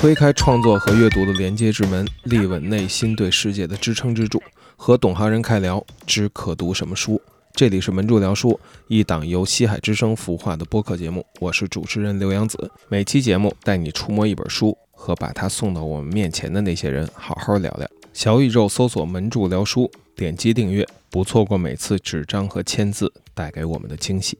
[0.00, 4.42] 推开创作和阅读的连接之门，立稳内心对世界的支撑支柱。
[4.74, 7.20] 和懂行人开聊，知可读什么书。
[7.52, 8.58] 这里是门柱聊书，
[8.88, 11.22] 一档由西海之声孵化的播客节目。
[11.38, 12.70] 我是主持人刘洋子。
[12.88, 17.86] 每期节目带你触摸一本书，和把它送到我们面前的那些人好好聊聊。
[18.14, 24.38] 小宇宙搜索“门柱聊书”，点击订阅，不错过每次纸张和签字带给我们的惊喜。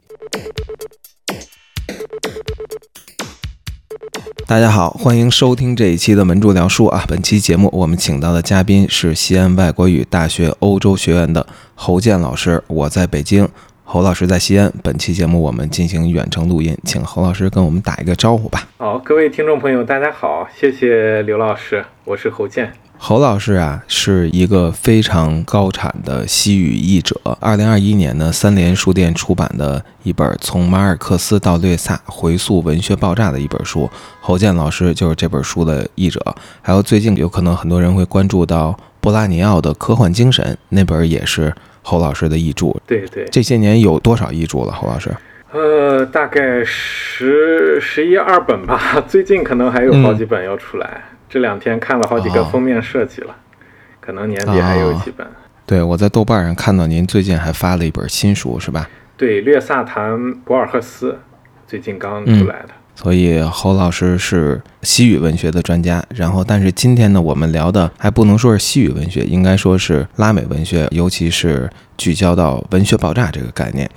[4.51, 7.05] 大家好，欢迎收听这一期的门柱聊书啊！
[7.07, 13.47] 本期节目我们请到的嘉宾是西安外国语大学欧洲学院的侯健老师，我在北京，
[13.85, 14.69] 侯老师在西安。
[14.83, 18.67] 本期节目我们进行远程录音，请侯老师跟我们打一个招呼吧。
[18.77, 22.73] 好，各位听众朋友，大家好，谢谢刘老师，我是侯健。
[23.03, 27.19] 侯老师啊，是一个非常高产的西语译者。
[27.39, 33.89] 二零二一年呢，三联书店出版的一本《从马尔克斯到略萨：回溯文学爆炸》的一本书，
[34.21, 36.23] 侯健老师就是这本书的译者。
[36.61, 42.67] 还有最近有可能很多人会关注到波拉尼奥的《科幻精神》，那本也是侯老师的译著。
[42.85, 45.09] 对对，这些年有多少译著了，侯老师？
[45.51, 51.01] 呃，大概十十一二本吧， 最近可能还有好几本要出来。
[51.31, 53.33] 这两天看了好几个封面设计了，
[54.01, 55.25] 可能年底还有几本。
[55.65, 58.89] 对，我在豆瓣上看到您最近还发了一本新书，是吧？
[59.15, 61.11] 对，《略萨谈博尔赫斯》，
[61.65, 62.73] 最近刚出来的。
[62.95, 66.03] 所以侯老师是西语文学的专家。
[66.13, 73.89] 然后，但是今天呢，我们聊的还不能说是西语文学，应该说是拉美文学，尤其是聚焦到文学爆炸这个概念。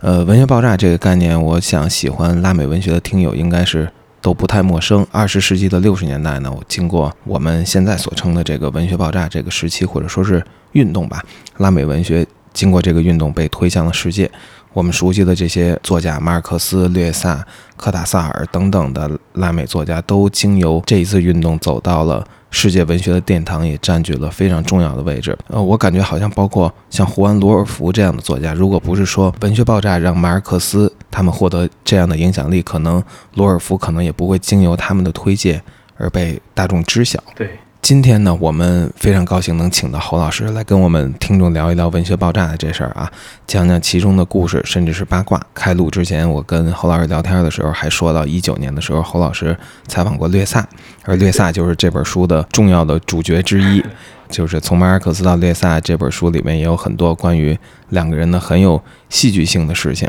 [0.00, 3.88] 呃，文学爆炸这个概念，我想喜欢拉美文学的听友应该是。
[4.20, 5.06] 都不太陌生。
[5.10, 11.24] 二十世纪的六十年代呢，经过我们现在所称的这个文学爆炸这个时期，或者说是运动吧，
[11.58, 14.30] 拉美文学经过这个运动被推向了世界。
[14.72, 17.44] 我们熟悉的这些作家，马尔克斯、略萨、
[17.76, 22.26] 科塔萨尔等等的拉美作家，都经由这一次运动走到了。
[22.52, 25.38] 世界文学的殿堂也占据了非常重要的位置。
[25.46, 33.00] 呃，我感觉好像包括像胡安·罗尔福这样的作家，如果不是说文学爆炸让马尔克斯他们获得这样的影响力，可能
[33.34, 35.62] 罗尔福可能也不会经由他们的推荐
[35.96, 37.22] 而被大众知晓。
[37.36, 37.56] 对。
[37.90, 43.10] 今天呢，我们非常高兴能请到侯老师来跟我们听众聊一聊文学爆炸的这事儿啊，
[43.48, 45.44] 讲讲其中的故事，甚至是八卦。
[45.52, 49.58] 开录之前，我跟侯老师聊天的时候还说到，一九年的时候，侯老师
[49.88, 50.64] 采访过略萨，
[51.02, 53.84] 而略萨就是这本书的重要的主角之一。
[54.28, 57.58] 就是从马尔克斯到略萨这本书里面也有很多关于
[57.88, 60.08] 两个人的很有戏剧性的事情。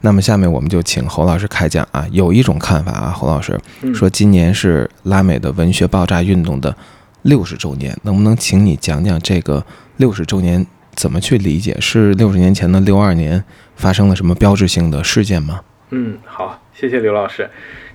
[0.00, 2.04] 那么下面我们就请侯老师开讲啊。
[2.10, 3.56] 有一种看法啊，侯老师
[3.94, 6.74] 说今年是拉美的文学爆炸运动的。
[7.22, 9.64] 六十周年，能不能请你讲讲这个
[9.98, 11.76] 六十周年怎么去理解？
[11.80, 13.44] 是六十年前的六二年
[13.76, 15.60] 发生了什么标志性的事件吗？
[15.90, 17.48] 嗯，好，谢谢刘老师。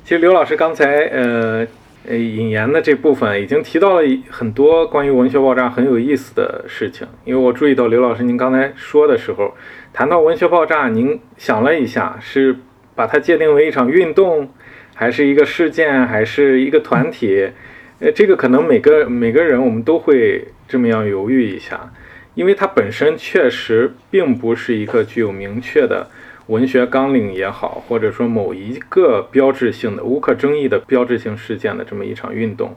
[0.03, 1.65] 其实刘老师刚才呃
[2.07, 7.07] 呃引言的这部分已经提到了很多关于文学爆炸很有意思的事情。
[7.23, 9.53] 因为我注意到刘老师您刚才说的时候
[9.91, 12.55] 谈到文学爆炸，您想了一下，是
[12.93, 14.49] 把它界定为一场运动，
[14.93, 17.49] 还是一个事件，还是一个团体？
[17.99, 21.93] 呃，这个可能每个每个人我们都会这么样犹豫一下，
[22.33, 26.09] 因为它本身确实并不是一个具有明确的
[26.47, 32.75] 文学纲领也好，或者说某一个标志性的、无可争议的标志性事件的这么一场运动。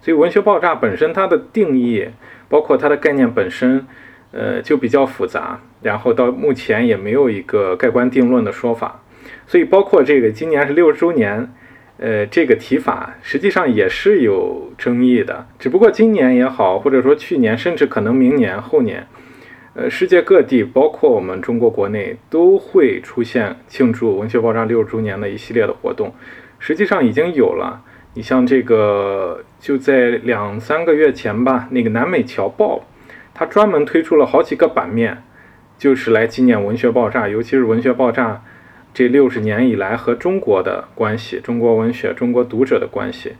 [0.00, 2.06] 所以，文学爆炸本身它的定义，
[2.48, 3.84] 包括它的概念本身，
[4.30, 5.60] 呃，就比较复杂。
[5.82, 9.02] 然后到目前也没有一个盖棺定论的说法。
[9.48, 11.52] 所以，包括这个今年是六十周年。
[12.02, 19.06] 呃，这个提法实际上也是有争议的，只不过今年也好，或者说去年，甚至可能明年、后年，
[19.74, 26.14] 呃，世界各地，包括我们中国国内，都会出现庆祝文学爆炸六十周年的一系列的活动。
[26.58, 27.82] 实际上已经有了，
[28.14, 32.82] 你像这个，就在两三个月前吧，那个南美侨报，
[33.34, 35.22] 它专门推出了好几个版面，
[35.76, 38.42] 就是来纪念文学爆炸，尤其是文学爆炸。
[38.92, 43.34] 这六十年以来和中国的关系，中国文学、中国读者的关系，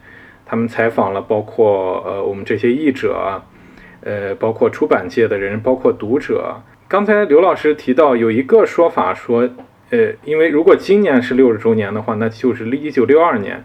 [0.47, 3.43] 他们采访了包括呃我们这些译者，
[4.03, 6.63] 呃包括出版界的人，包括读者。
[6.87, 9.49] 刚才刘老师提到有一个说法说，
[9.91, 13.65] 呃因为如果今年是六十周年的话，那就是一九六二年，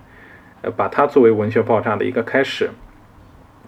[0.64, 2.72] 呃把它作为文学爆炸的一个开始。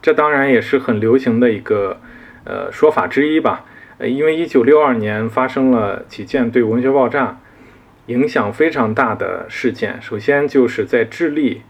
[0.02, 1.98] 这当然也是很流行的一个
[2.46, 3.66] 呃说法之一吧。
[4.00, 7.38] 呃因为一九六二年发生了几件对文学爆炸。
[8.07, 11.62] 影响非常大的事件，首先就是在智利，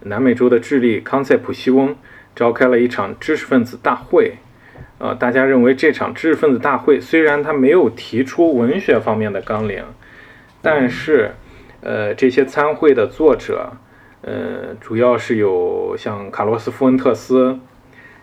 [0.00, 1.96] 南美洲的智利康塞普西翁
[2.34, 4.34] 召开了一场知识分子大会。
[4.98, 9.84] 呃，大家认为这场知识分子大会虽然他没有提出文学方面的纲领，
[10.62, 11.34] 但是，
[11.82, 13.72] 呃，这些参会的作者，
[14.22, 17.58] 呃，主要是有像卡洛斯·富恩特斯、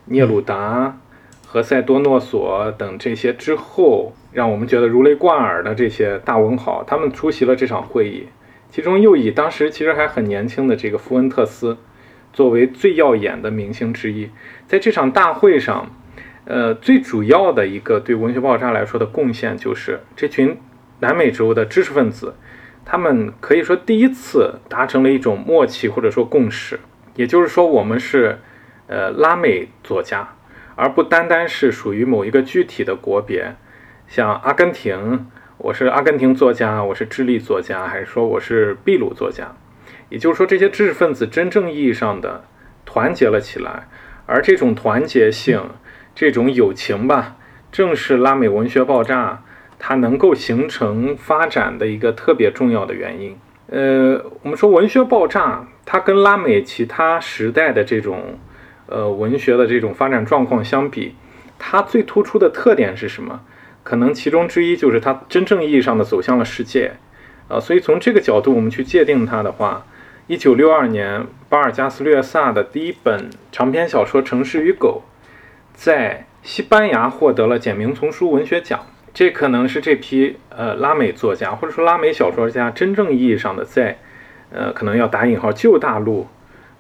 [0.06, 0.98] 聂鲁达、
[1.46, 8.28] 何塞·多诺索等这些之后，让我们觉得如雷贯耳的这些大文豪，他们出席了这场会议。
[8.70, 11.78] 其中又以当时其实还很年轻的这个富恩特斯
[12.34, 14.30] 作为最耀眼的明星之一。
[14.66, 15.96] 在这场大会上，
[16.46, 20.58] 呃，最主要的一个对文学爆炸来说的贡献，就是这群
[21.00, 22.34] 南美洲的知识分子。
[22.84, 26.80] 他们可以说第一次达成了一种默契或者说共识，
[27.16, 28.40] 也就是说，我们是
[28.88, 30.36] 呃拉美作家，
[30.76, 33.56] 而不单单是属于某一个具体的国别，
[34.14, 35.26] 像阿根廷，
[35.58, 39.56] 我是阿根廷作家，我是智利作家，还是说我是秘鲁作家？
[40.10, 42.44] 也就是说，这些知识分子真正意义上的
[42.86, 43.88] 团结了起来，
[44.28, 45.60] 而这种团结性、
[46.14, 47.38] 这种友情吧，
[47.72, 49.42] 正是拉美文学爆炸。
[49.80, 58.38] 它能够形成发展的一个特别重要的原因，呃，我们说文学爆炸，它跟拉美其他时代的这种，
[58.86, 61.16] 呃，文学的这种发展状况相比，
[61.58, 63.42] 它最突出的特点是什么？
[63.84, 66.94] 可能其中之一就是它真正意义上的走向了世界，
[67.48, 69.86] 啊，所以从这个角度我们去界定它的话，
[70.28, 75.04] 一九六二年，巴尔加斯略萨的第一本长篇小说《城市与狗》，
[75.74, 78.86] 在西班牙获得了简明丛书文学奖。
[79.14, 84.00] 这可能是这批呃拉美作家或者说拉美小说家真正意义上的在，
[84.52, 86.28] 呃可能要打引号旧大陆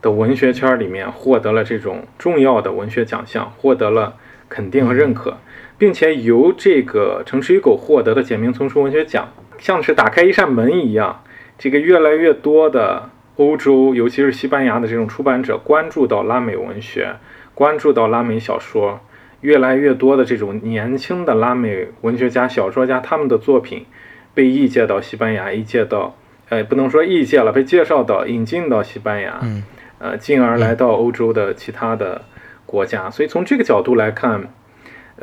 [0.01, 4.15] 的文学圈里面获得了这种重要的文学奖项，获得了
[4.49, 5.37] 肯定和认可，
[5.83, 9.27] 并且由这个《城市与狗》获得的简明丛书文学奖，
[9.59, 11.21] 像是打开一扇门一样，
[11.57, 17.13] 这个越来越多的欧洲，尤其是西班牙的这种出版者关注到拉美文学，
[17.53, 19.01] 关注到拉美小说。
[19.41, 23.85] 越来越多的这种年轻的拉美文学家、小说家，他们的作品
[24.33, 26.15] 被译介到西班牙，译介到，
[26.47, 29.61] 呃，不能说译介了，被介绍到、引进到西班牙，嗯，
[29.99, 32.21] 呃，进而来到欧洲的其他的
[32.65, 33.09] 国家。
[33.09, 34.47] 所以从这个角度来看，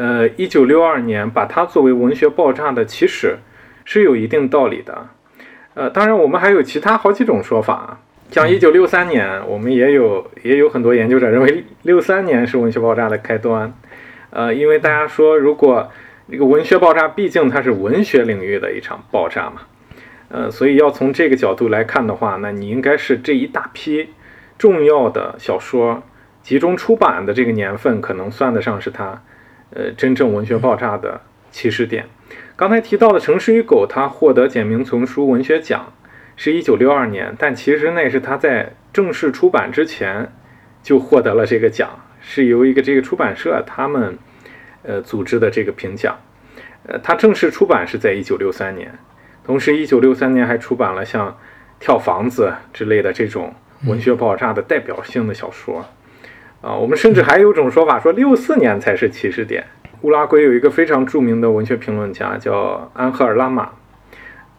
[0.01, 3.37] 呃，一九六二年把它作为文学爆炸的起始
[3.85, 5.09] 是有一定道理的。
[5.75, 8.01] 呃，当然我们还有其他好几种说法，
[8.31, 13.75] 像一九六三年，我们也有也有很多研究者认为六三年是文学爆炸的开端。
[14.31, 15.91] 呃，因为大家说，如果
[16.31, 19.61] 这个文学爆炸，毕竟它是文学领域的一场爆炸嘛，
[20.31, 24.09] 呃，所以要从这个角度来看的话，那你应该是这一大批
[24.57, 26.03] 重要的小说
[26.43, 29.21] 集中出版的这个年份，可能算得上是它，
[29.75, 31.21] 呃，真正文学爆炸的
[31.51, 32.07] 起始点。
[32.57, 35.93] 刚才提到的《城市与狗》，它获得简明丛书文学奖
[36.37, 40.33] 是一九六二年，但其实那是他在正式出版之前
[40.83, 41.89] 就获得了这个奖。
[42.23, 44.19] 是由一个这个出版社他们，
[44.83, 46.19] 呃组织的这个评奖，
[46.87, 48.93] 呃，他正式出版是在一九六三年，
[49.43, 51.31] 同时一九六三年还出版了像
[51.81, 53.55] 《跳房子》之类的这种
[53.87, 55.87] 文学爆炸的代表性的小说，
[56.61, 59.65] 啊，我们甚至还有一种说法说六四年才是起始点。
[60.03, 63.71] 乌拉圭有一个非常著名的文学评论家叫安赫尔拉玛。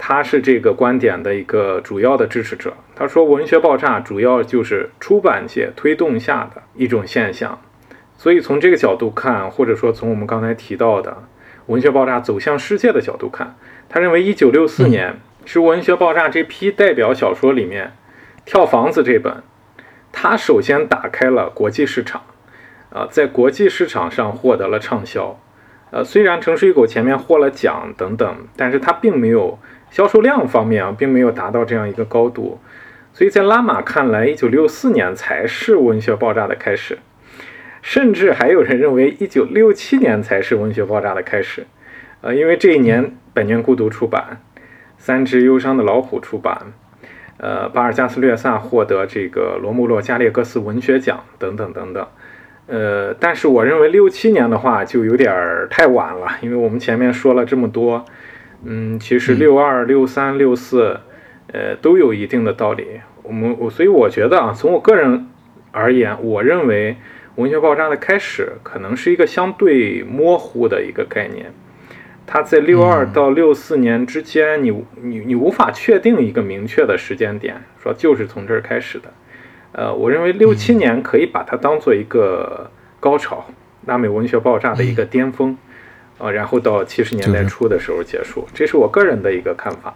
[0.04, 2.74] 他是这个观点的一个主要的支持者。
[2.96, 7.60] 他说，文学爆炸主要就是出版界推动下的一种现象。
[8.18, 11.16] 所以从这个角度看，或者说从我们刚才提到的
[11.68, 13.56] 文学爆炸走向世界的角度看，
[13.90, 17.86] 他认为1964年是文学爆炸这批代表小说里面，
[18.44, 19.44] 《跳房子》这本，
[20.12, 22.22] 它首先打开了国际市场，
[22.90, 25.40] 啊，在国际市场上获得了畅销。
[25.92, 29.60] 呃，虽然《城市与狗》前面获了奖等等，但是它并没有。
[29.92, 32.62] 销售量方面啊，并没有达到这样一个高度，
[33.12, 37.00] 所以在拉玛看来，一九六四年才是文学爆炸的开始，
[37.82, 41.68] 甚至还有人认为一九六七年才是文学爆炸的开始，
[42.22, 43.04] 呃，因为这一年
[43.34, 44.42] 《百年孤独》出版，
[44.98, 46.72] 《三只忧伤的老虎》出版，
[47.44, 52.08] 呃，巴尔加斯略萨获得这个罗穆洛加列戈斯文学奖等等等等，
[52.68, 58.06] 呃，但是我认为六七年的话就有点儿太晚了，因为我们前面说了这么多。
[58.64, 61.00] 嗯，其实六二、六三、六四，
[61.52, 63.02] 呃，都有一定的道理。
[63.24, 65.28] 我们我所以我觉得啊，从我个人
[65.72, 66.96] 而言，我认为
[67.38, 71.52] 文学爆炸的开始可能是一个相对模糊的一个概念。
[72.34, 74.72] 它在六二到六四年之间，你
[75.04, 79.12] 你你无法确定一个明确的时间点，说就是从这儿开始的。
[79.74, 82.72] 呃，我认为六七年可以把它当做一个
[83.02, 83.46] 高潮，
[83.86, 85.58] 拉美文学爆炸的一个巅峰。
[86.18, 89.94] 啊，然后到七十年代初的时候结束，这是我个人的一个看法。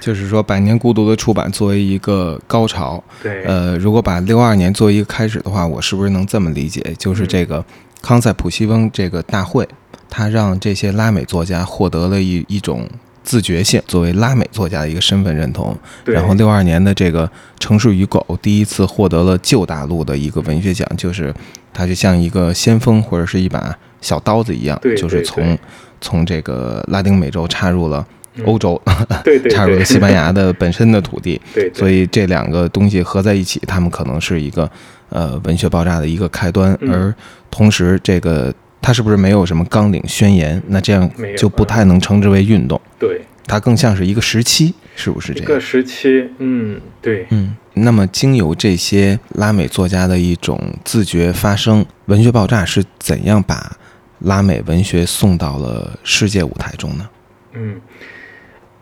[0.00, 6.80] 就是说，《百年孤独》的出版作为一个高潮，对，呃，如果把六二年作为一个开始的话，我是不是能这么理解？
[6.98, 7.64] 就是这个
[8.02, 9.68] 康塞普西翁这个大会，
[10.14, 12.86] 他让这些拉美作家获得了一一种
[13.24, 15.74] 自觉性，作为拉美作家的一个身份认同。
[16.04, 16.14] 对。
[16.14, 17.26] 然后六二年的这个
[17.58, 21.32] 《城市与狗》第一次获得了旧大陆的一个文学奖，就是
[21.72, 25.56] 它就像一个先锋或者是一把小刀子一样，对就是从
[26.02, 28.06] 从这个拉丁美洲插入了
[28.44, 28.78] 欧洲，
[29.24, 31.40] 对对插入了西班牙的本身的土地。
[31.54, 34.70] 对，所以这两个东西合在一起，他们可能是一个
[35.08, 36.92] 呃文学爆炸的一个开端，嗯。
[36.92, 37.14] 而
[37.50, 38.52] 同时这个
[38.82, 40.60] 它是不是没有什么纲领宣言？
[40.66, 45.44] 那这样就不太能称之为运动，对它更像是一个时期，是不是这样？
[45.44, 53.76] 一个时期，嗯，对，嗯，那么经由这些拉美作家的一种自觉发声，文学爆炸是怎样把
[54.18, 57.08] 拉美文学送到了世界舞台中呢？
[57.54, 57.80] 嗯，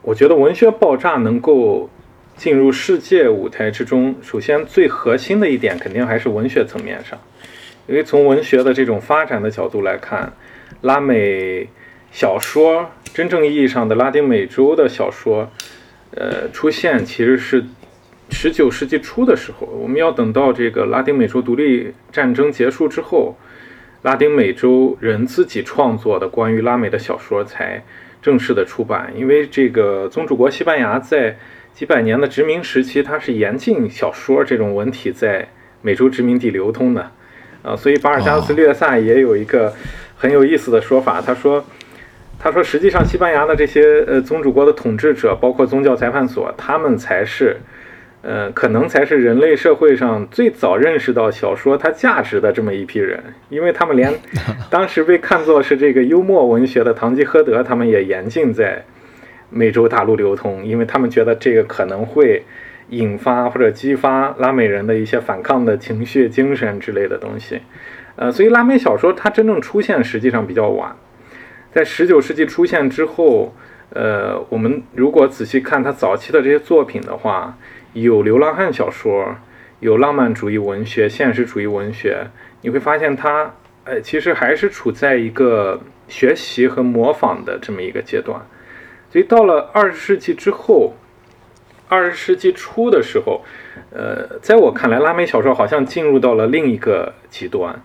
[0.02, 1.90] 我觉得文学爆炸能够
[2.36, 7.18] 进入世界舞台之中，首先最核心的一点肯定还是文学层面上，
[7.86, 10.32] 因为从文学的这种发展的角度来看，
[10.82, 11.68] 拉美
[12.12, 15.50] 小说真正意义上的拉丁美洲的小说，
[16.12, 17.64] 呃，出现其实是
[18.30, 23.36] 十九世纪初的时候，我们要等到这个拉丁美洲独立战争结束之后，
[24.02, 27.82] 拉丁美洲人自己创作的关于拉美的小说才
[28.22, 29.12] 正式的出版。
[29.16, 31.36] 因为这个宗主国西班牙在
[31.74, 35.48] 几百年的殖民时期，它是严禁小说这种文体在
[35.82, 37.10] 美洲殖民地流通的，
[37.62, 39.72] 啊，所以巴尔加斯哦略萨也有一个
[40.16, 41.64] 很有意思的说法，他说。
[42.42, 47.58] 他说：“实际上，西班牙的这些呃宗主国的统治者，包括宗教裁判所，他们才是，
[48.22, 54.10] 呃，可能才是人类社会上最早认识到小说它价值的这么一批人，因为他们连
[54.70, 58.82] 当时被看作是这个幽默文学的《堂吉诃德》，他们也严禁在
[59.50, 62.42] 美洲大陆流通，因为他们觉得这个可能会
[62.90, 67.60] 引发或者激发拉美人的一些反抗的情绪、精神之类的东西。
[68.16, 70.94] 呃，所以拉美小说它真正出现实际上比较晚。”
[71.72, 73.54] 在十九世纪出现之后，
[73.90, 77.56] 呃，我们如果仔细看他早期的这些作品的话，
[77.92, 79.36] 有流浪汉小说，
[79.78, 82.26] 有浪漫主义文学、现实主义文学，
[82.62, 83.54] 你会发现他，
[83.84, 88.40] 呃，其实还是处在一个学习和模仿的这么一个阶段。
[89.08, 90.96] 所以到了二十世纪之后，
[91.90, 93.42] 二十世纪初的时候，
[93.90, 97.82] 呃，在我看来，拉美小说好像进入到了另一个极端。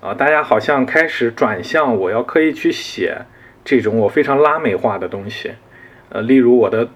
[0.00, 3.22] 啊，大家好像开始转向我要刻意去写
[3.64, 5.50] 这种我非常拉美化的东西，
[6.10, 6.88] 呃，例如我的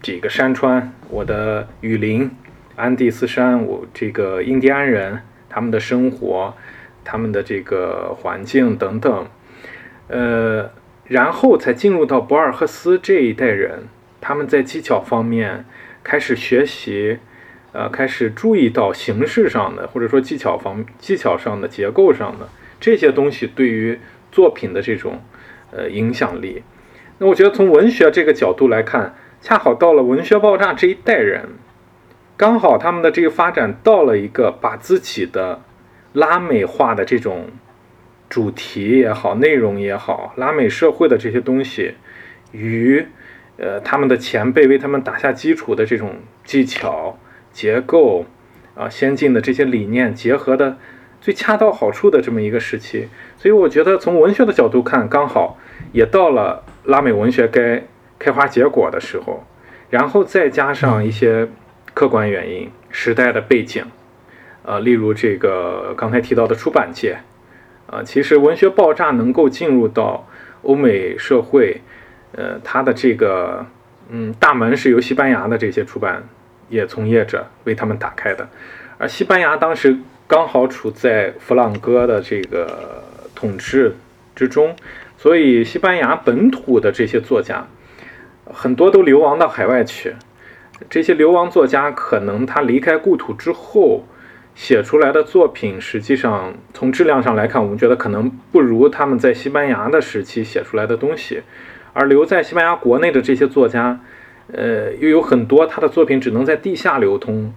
[0.00, 2.30] 这个山川、我的雨林、
[2.76, 5.20] 安第斯山，我这个印第安人
[5.50, 6.54] 他们的生活、
[7.04, 9.26] 他们的这个环境等等，
[10.08, 10.70] 呃，
[11.04, 15.66] 然后才进入到博尔赫斯这一代人，他们在技巧方面
[16.06, 17.18] 开始学习。
[17.72, 22.48] 呃，开始注意到形式上的，或者说技巧方技巧上的、结构上的
[22.80, 23.98] 这些东西对于
[24.32, 25.20] 作品的这种
[25.72, 26.62] 呃影响力。
[27.18, 31.50] 那我觉得从文学这个角度来看，恰好到了文学爆炸这一代人，
[32.34, 35.60] 刚好他们的这个发展到了一个把自己的
[36.14, 37.50] 拉美化的这种
[38.30, 41.92] 主题也好、内容也好、拉美社会的这些东西
[42.52, 43.06] 与
[43.56, 47.18] 呃他们的前辈为他们打下基础的这种技巧。
[47.52, 48.26] 结构
[48.74, 50.76] 啊，先进的这些理念结合的
[51.22, 53.08] 最恰到好处的这么一个时期，
[53.38, 55.56] 所以我觉得从文学的角度看，刚好
[55.92, 57.82] 也到了拉美文学该
[58.18, 59.42] 开花结果的时候，
[59.88, 61.48] 然后再加上一些
[61.94, 63.82] 客观原因、时代的背景，
[64.62, 67.16] 呃，例如这个刚才提到的出版界，
[67.86, 70.28] 啊，其实文学爆炸能够进入到
[70.60, 71.80] 欧美社会，
[72.36, 73.66] 呃，它的这个
[74.08, 76.22] 嗯大门是由西班牙的这些出版。
[76.68, 78.48] 业从业者为他们打开的，
[78.98, 83.04] 而西班牙当时刚好处在弗朗哥的这个
[83.36, 83.94] 统治
[84.34, 84.74] 之中，
[85.16, 87.64] 所以西班牙本土的这些作家
[88.52, 90.16] 很多都流亡到海外去。
[90.90, 94.04] 这些流亡作家可能他离开故土之后
[94.56, 101.42] 写出来的作品，实际上从质量上来看，我们觉得可能不如他们在西班牙的时期写出来的东西。
[101.98, 103.98] 而留在西班牙国内的这些作家，
[104.52, 107.54] 呃，又有很多他的作品只能在地下流通，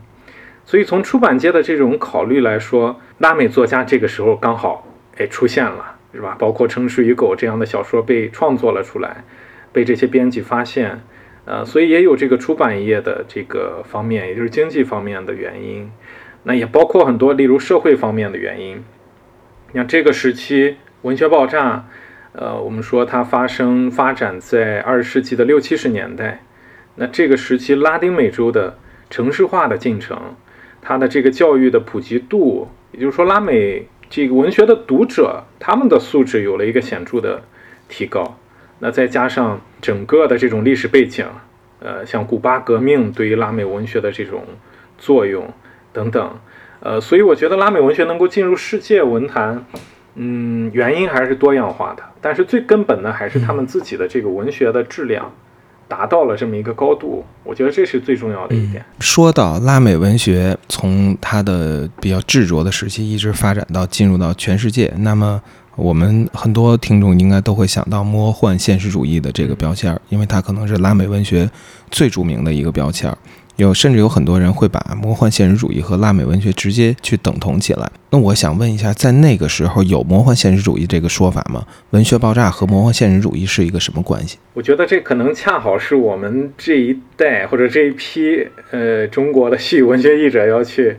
[0.63, 6.38] 所以从出版界的这种考虑来说，拉美作家这个时候刚好哎出现了，是吧？
[6.39, 9.25] 包括《城市与狗》这样的小说被创作了出来，
[9.74, 11.01] 被这些编辑发现，
[11.43, 15.91] 呃，所以也有这个出版业的这个方面，也就是经济方面的原因，
[16.43, 18.81] 那也包括很多例如社会方面的原因。
[19.74, 21.89] 像这个时期文学爆炸。
[22.33, 26.43] 呃，我们说它发生发展在二十世纪的六七十年代，
[26.95, 28.77] 那这个时期拉丁美洲的
[29.09, 30.36] 城市化的进程，
[30.81, 37.41] 它的这个教育的普及度，也就是说拉美这个文学的读者他们的素质有了一个显著的
[37.88, 38.38] 提高，
[38.79, 41.25] 那再加上整个的这种历史背景，
[41.79, 44.43] 呃，像古巴革命对于拉美文学的这种
[44.98, 45.51] 作用
[45.91, 46.39] 等等，
[46.79, 49.65] 呃，所以我觉得拉美文学能够进入世界文坛，
[50.21, 55.31] 嗯，原因还是多样化的，但是最根本的还是他们自己的这个文学的质量。
[55.88, 58.85] 达到了这么一个高度，我觉得这是最重要的一点。
[58.99, 65.41] 说到拉美文学，从它的比较执着的时期一直发展到进入到全世界，那么
[65.75, 71.49] 我们很多听众应该都会想到魔幻现实主义的这个标签，因为它可能是拉美文学
[71.89, 73.11] 最著名的一个标签。
[73.59, 77.91] 有甚至有很多人会把魔幻现实主义和拉美文学直接去等同起来。
[78.09, 81.65] 那我想问一下，在那个时候有魔幻现实主义这个说法吗？
[81.89, 84.37] 文学爆炸和魔幻现实主义是一个什么关系？
[84.53, 90.95] 我觉得这可能恰好是我们这一代或者这一批呃中国的西语文学译者要去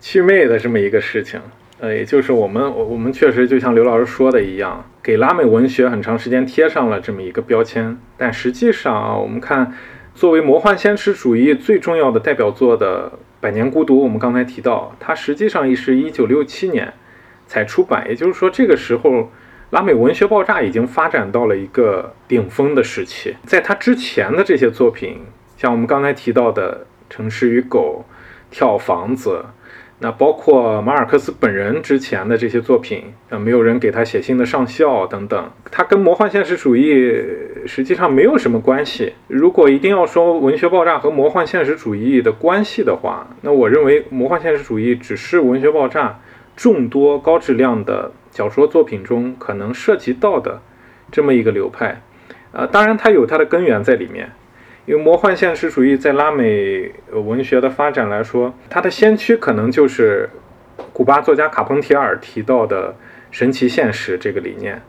[0.00, 1.40] 祛魅的这么一个事情。
[1.78, 9.72] 呃，也就是我们我们确实就像刘老师说的一样，给拉美文学很长时间贴上了这么一个标签，但实际上啊，我们看。
[10.14, 16.92] 作为魔幻现实主义最重要的代表作的《百年孤独》，我们刚才提到，它实际上也是一九六七年
[17.46, 18.06] 才出版。
[18.08, 19.30] 也就是说，这个时候
[19.70, 23.34] 拉美文学爆炸已经发展到了一个顶峰的时期。
[23.44, 25.20] 在它之前的这些作品，
[25.56, 28.04] 像我们刚才提到的《城市与狗》
[28.56, 29.44] 《跳房子》。
[30.02, 37.14] 那包括马尔克斯本人之前的这些作品，呃，没有人给他写信的上校等等，他跟魔幻现实主义
[37.66, 39.12] 实际上没有什么关系。
[39.28, 46.18] 如果一定要说文学爆炸和魔幻现实主义的关系的话，那我认为魔幻现实主义只是文学爆炸
[46.56, 50.60] 众多高质量的小说作品中可能涉及到的
[51.12, 52.02] 这么一个流派，
[52.50, 54.32] 呃，当然它有它的根源在里面。
[54.84, 60.28] 因为魔幻现实主义在拉美文学的发展来说，它的先驱可能就是
[60.92, 62.94] 古巴作家卡彭提尔提到的
[63.30, 64.82] 神奇现实这个理念。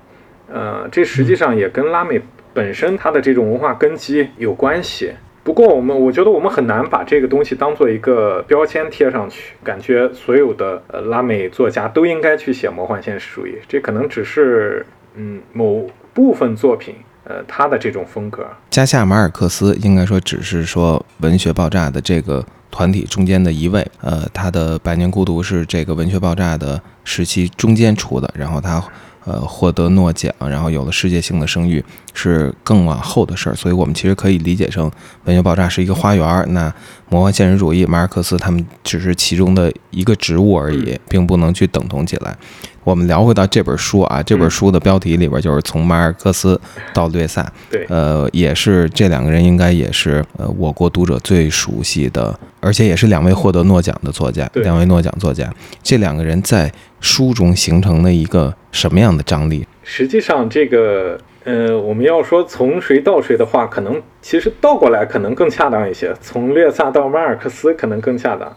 [0.52, 2.22] 呃，这实际上也跟拉美
[2.54, 5.14] 本身它的这种文化根基有关系。
[5.44, 13.58] 不过，我们我觉得我们很难把这个东西当做一个标签贴上去，感觉所有的呃拉美作家都应该去写魔幻现实主义。
[13.68, 16.96] 这可能只是嗯某部分作品。
[17.26, 23.86] 呃，他的这种风格，加夏马尔克斯应该说只是说文学爆炸的这个团体中间的一位。
[24.02, 28.84] 呃，他的《百年孤独》是这个文学爆炸的时期中间出的，然后他
[29.24, 31.82] 呃获得诺奖，然后有了世界性的声誉，
[32.14, 33.56] 是更往后的事儿。
[33.56, 34.92] 所以我们其实可以理解成
[35.24, 36.74] 文学爆炸是一个花园，那
[37.08, 42.36] 魔幻现实主义马尔克斯他们只是其中的一个植物而已，并不能去等同起来。
[42.84, 46.60] 我们聊回到这本书啊，这本书的标题里边就是从马尔克斯
[46.94, 55.50] 到略萨，对，呃，也是这两个人应该也是呃我国读者最熟悉的，而且也是两位获得诺奖的作家，两位诺奖作家，
[55.82, 59.66] 这两个人在书中形成了一个什么样的张力？
[59.84, 68.52] 实际上，这个呃，我们要说从谁到谁的话，可能其实倒过来可能更恰当一些，从略萨到马尔克斯可能更恰当。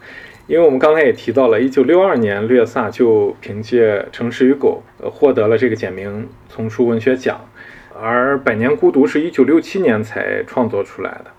[0.47, 7.41] 因为我们刚才也提到了，一九六二年，略萨就凭借《城市与狗》呃获得了这个简明丛书文学奖，
[8.01, 11.33] 而《百年孤独》是一九六七年才创作出来的。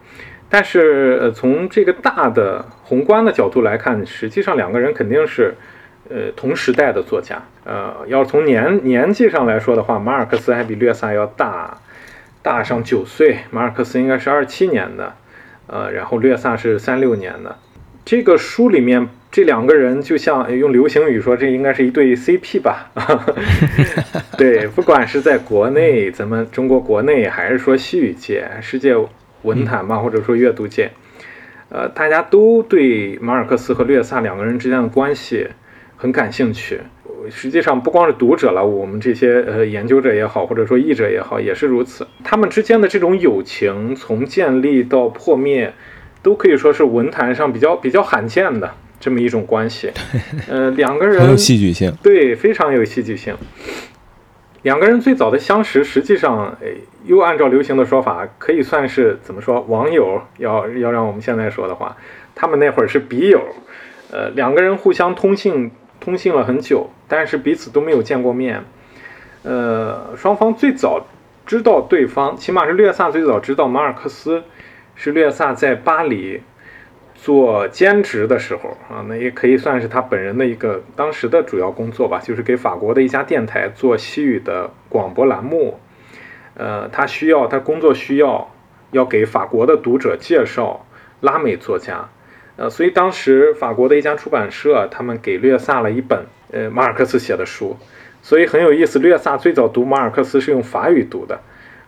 [0.50, 5.56] 但是，呃，从这个大的宏观的角度来看，实际上两个人肯定是，
[6.10, 7.41] 呃，同时代的作家。
[7.63, 11.78] 呃，要从年年纪上来说的话，马尔克斯还比略萨要大
[12.41, 13.39] 大上九岁。
[13.52, 15.13] 马尔克斯应该是二七年的，
[15.67, 17.58] 呃，然后略萨是三六年的。
[18.08, 22.89] 这个书里面，这两个人就像用流行语说，这应该是一对 CP 吧？
[24.38, 28.96] 对，不管是在国内，咱们中国国内，还是说西语界、世界
[29.41, 30.89] 文坛吧，或者说阅读界，
[31.67, 35.46] 呃，大家都对马尔克斯和略萨两个人之间的关系
[35.98, 36.80] 很感兴趣。
[37.30, 42.08] 实际上，不光是读者了，我们这些呃研究者也好，或者说译者也好，也是如此。
[42.24, 45.74] 他们之间的这种友情，从建立到破灭。
[46.22, 49.92] 都可以说是文坛上比较比较罕见的这么一种关系，
[50.50, 53.36] 呃，两个人很有戏剧性，对，非常有戏剧性。
[54.64, 56.58] 两个人最早的相识，实际上，
[57.06, 59.62] 又按照流行的说法，可以算是怎么说？
[59.62, 61.96] 网友要要让我们现在说的话，
[62.36, 63.42] 他们那会儿是笔友，
[64.12, 68.66] 呃，两个人互相通信通信了很久，但是彼此都没有见过面，
[69.44, 71.06] 呃，双方最早
[71.46, 74.44] 知道对方，起码是略萨最早知道马尔克斯。
[74.98, 76.42] 是略萨在巴黎
[77.14, 85.80] 做兼职的时候啊，那也可以算是他本人的一个当时的主要工作吧，就是给法国的一家电台做西语的广播栏目。
[86.56, 88.52] 呃，他需要他工作需要
[88.90, 90.84] 要给法国的读者介绍
[91.22, 92.10] 拉美作家，
[92.56, 97.78] 呃，所以当时法国的一家出版社他们给略萨了一本呃马尔克斯写的书，
[98.24, 98.98] 所以很有意思。
[98.98, 101.40] 略萨最早读马尔克斯是用法语读的。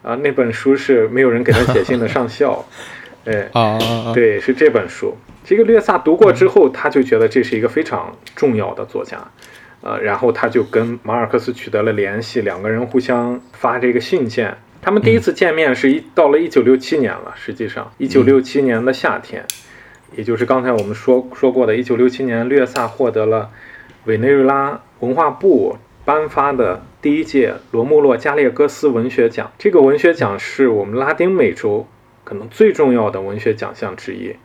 [0.02, 2.65] 啊，那本书是没有人给他写信的上校，
[3.30, 5.15] 哎，啊，对，是这本书。
[5.46, 9.20] 这个略萨读过之后，他就觉得这是一个非常重要的作家，
[9.82, 14.58] 呃，然后他就跟马尔克斯取得了联系，两个人互相发这个信件。
[14.82, 19.46] 他们第一次见面是一到了一九六七年了，实际上一九六七年的夏天，
[20.15, 23.52] 也就是刚才我们说说过的，一九六七年，略萨获得了
[24.06, 29.52] 委内瑞拉文化部颁发的第一届罗穆洛·加列戈斯文学奖。
[29.60, 31.86] 这个文学奖是我们拉丁美洲
[32.30, 34.36] 可能最重要的文学奖项之一。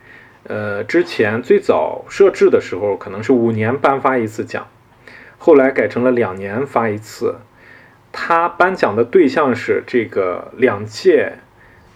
[0.44, 4.66] 呃，之前最早设置的时候可能是五年颁发一次奖，
[5.36, 7.36] 后来改成了两年发一次。
[8.10, 11.34] 他颁奖的对象是这个两届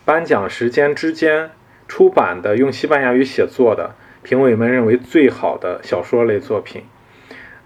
[0.04, 1.50] 颁奖时间之间
[1.86, 6.82] 出版的用西班牙语写作的评委们认为最好的小说类作品。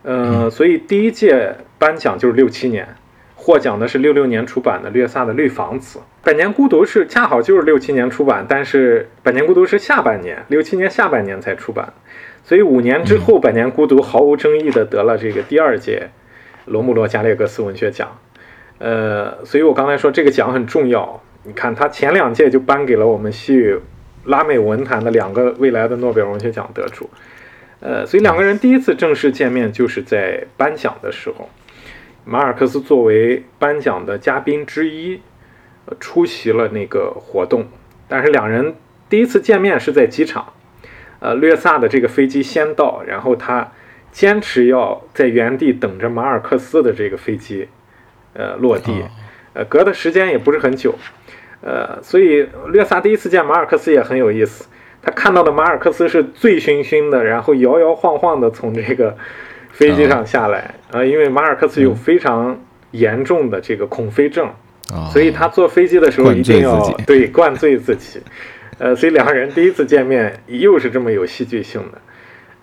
[0.03, 2.95] 呃，所以第一届颁奖就是六七年，
[3.35, 5.99] 获奖的是六六年出版的略萨的《绿房子》。
[6.25, 11.93] 《百年孤独》是恰好就是六七年出版，但是《百年孤独》是下半年，六七年下半年才出版，
[12.45, 16.11] 所以五年之后，《百年孤独》毫无争议的得了这个第二届
[16.67, 18.17] 罗姆罗加列格斯文学奖。
[18.79, 21.21] 呃，所以我刚才说这个奖很重要。
[21.43, 23.77] 你看，他前两届就颁给了我们西语
[24.27, 27.11] 拉美文坛的两个未来的诺贝尔文学奖得主。
[27.81, 31.51] 呃，所以两个人第一次正式见面就是在颁奖的时候，
[32.25, 35.21] 马尔克斯作为颁奖的嘉宾之一，
[36.01, 37.67] 出席了那个活动。
[38.09, 38.75] 但是两人
[39.09, 40.53] 第一次见面是在机场，
[41.21, 43.73] 呃，略萨的这个飞机先到，然后他
[44.11, 47.69] 坚持要在原地等着马尔克斯的这个飞机。
[48.35, 49.05] 呃，落地，
[49.53, 50.95] 呃，隔的时间也不是很久，
[51.61, 54.65] 呃，所以略萨第一次见马尔克斯也很有意思。
[55.03, 59.15] 他看到的马尔克斯是醉醺醺的，然后摇摇晃晃的从这个
[59.71, 62.59] 飞机上下来啊，因为马尔克斯有非常
[62.93, 64.51] 严重的这个恐飞症，
[65.11, 68.21] 所以他坐飞机的时候一定要对灌醉自己，
[68.79, 71.99] 呃，所以两个人第一次见面又是这么有戏剧性的。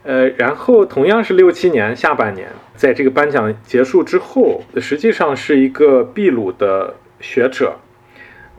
[0.03, 7.79] 呃，然后同样是六七年下半年，在这个颁奖结束之后，实际上是一个秘鲁的学者，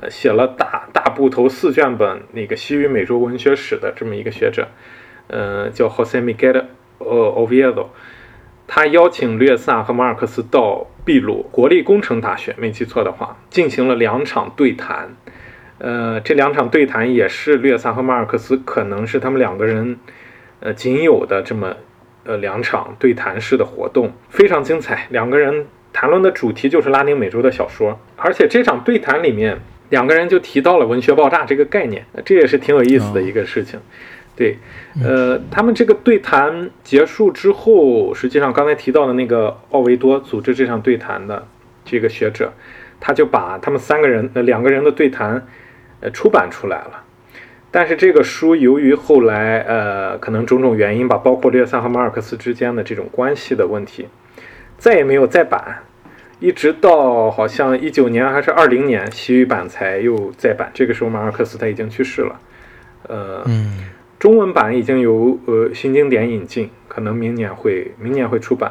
[0.01, 4.68] 呃，写了大大部头四卷本那个西语美洲文学史的这么一个学者，
[5.29, 6.64] 呃，叫 Jose Miguel
[6.99, 7.87] Oviedo，
[8.72, 15.16] 他邀请略萨和马尔克斯到秘鲁国立工程大学，没记错的话，进行了两场对谈，
[15.78, 19.98] 呃，这两场对谈也是略萨和马尔克斯可能是他们两个人。
[20.61, 21.74] 呃，仅有的这么
[22.22, 33.80] 呃两场对谈式的活动非常精彩，两个人谈论的主题就是拉丁美洲的小说，而且这场对谈里面两个人就提到了文学爆炸这个概念，这也是挺有意思的一个事情。
[34.40, 34.57] 对，
[35.05, 41.46] 呃，他们这个对谈结束之后，实际上刚才提到的那个奥维多组织这场对谈的
[41.85, 42.50] 这个学者，
[42.98, 45.46] 他就把他们三个人呃两个人的对谈
[46.00, 47.05] 呃出版出来了。
[47.70, 54.09] 但是这个书由于后来呃可能种种原因吧，包括列萨和马尔克斯之间的这种关系的问题，
[54.79, 55.83] 再也没有再版，
[56.38, 60.70] 一直到好像一九年还是二零年西语版才又再版。
[60.72, 62.40] 这个时候马尔克斯他已经去世了，
[63.07, 63.44] 呃，
[64.20, 68.70] 中文版已经由呃新经典引进，可能明年会明年会出版，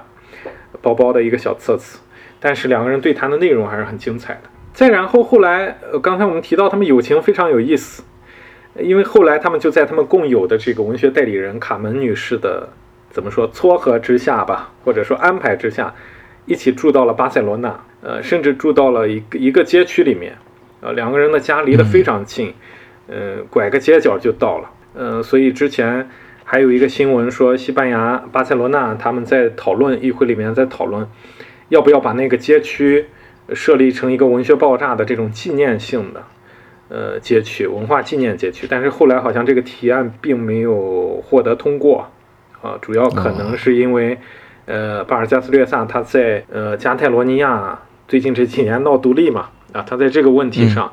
[0.79, 1.99] 薄薄的一个小册子。
[2.39, 4.41] 但是两个人对谈的内容还是很精彩的。
[4.73, 8.03] 再然后后来，呃，刚才我们提到他们友情非常有意思。
[8.77, 12.69] 因为后来他们就在他们共有的这个文学代理人卡门女士的
[13.09, 15.93] 怎么说撮合之下吧，或者说安排之下，
[16.45, 20.37] 一起住到了巴塞罗那，呃，甚至住到了一个一个街区里面，
[20.81, 22.53] 呃，两个人的家离得非常近，
[23.07, 26.09] 呃，拐个街角就到了，呃，所以之前
[26.43, 31.07] 还有一个新闻说，西班牙巴塞罗那他们在讨论议会里面在讨论，
[31.69, 33.05] 要不要把那个街区
[33.53, 36.23] 设立成一个文学爆炸的这种纪念性的。
[36.91, 42.09] 呃，街区文化纪念街区，但是后来好像这个提案并没有获得通过，
[42.63, 44.17] 啊，主要可能是因为，
[44.65, 50.91] 呃，巴尔加斯略萨他在呃加泰罗尼亚最近这几年闹独立嘛，啊，他在这个问题上，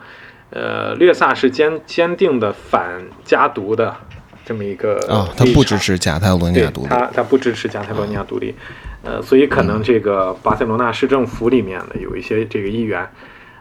[0.51, 3.97] 呃，略萨是坚坚定的反加独的
[4.45, 8.55] 这么一个啊，他不支持加泰罗尼亚独立，他他不支持加泰罗尼亚独立，
[9.03, 13.09] 呃，所以可能这个巴塞罗那市政府里面的有一些这个议员。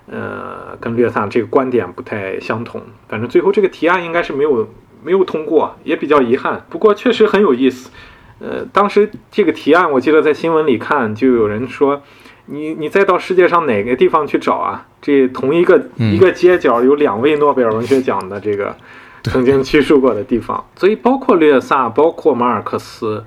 [0.07, 2.79] 呃，跟略萨这个观点不太相同。
[3.09, 4.69] 反正最后这个提案应该是没有
[5.03, 6.63] 没有通过，也比较遗憾。
[6.69, 7.89] 不过确实很有意思。
[8.37, 12.03] 呃，当时这个提案，我记得在新闻里看，就有人说，
[12.47, 14.85] 你你再到世界上哪个地方去找啊？
[15.01, 18.75] 这同一个一个街角有两位诺贝尔文学奖的这个
[19.23, 20.65] 曾经居住过的地方。
[20.75, 23.25] 所以包括略萨，包括马尔克斯，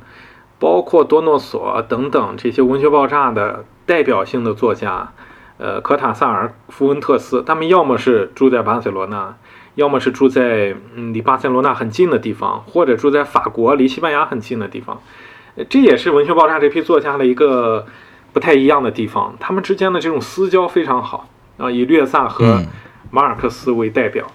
[0.59, 5.12] 包括多诺索等等这些文学爆炸的代表性的作家。
[5.61, 9.35] 呃科塔萨尔、福文特斯，他们要么是住在巴塞罗那，
[9.74, 15.00] 要么是住在嗯离巴塞罗那很近的地方，或者住在法国离西班牙很近的地方。
[15.68, 17.85] 这也是文学爆炸这批作家的一个
[18.33, 22.62] 不太一样的地方，他们之间的这种私交非常好啊，以略萨和
[23.11, 24.27] 马尔克斯为代表。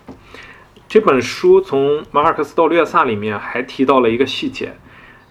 [0.88, 4.74] 这本书从马尔克斯到略萨里面还提到了一个细节，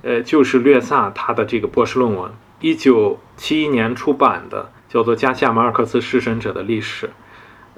[0.02, 7.06] 呃，就是略萨他的这个博士论文，一九七一年出版的，叫做《加西亚马尔克斯弑神者的历史》。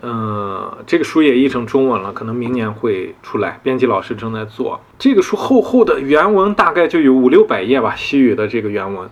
[0.02, 3.60] 嗯，这个书也译成中文了，可能明年会出来。
[3.62, 9.08] 编辑老师正在做这个书，厚厚的原文大概就有五六百页吧，西语的这个原文。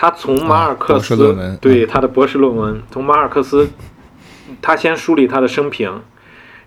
[0.00, 3.68] 他从马尔克斯对他的博士论文，从马尔克斯，
[4.62, 6.00] 他先梳理他的生平。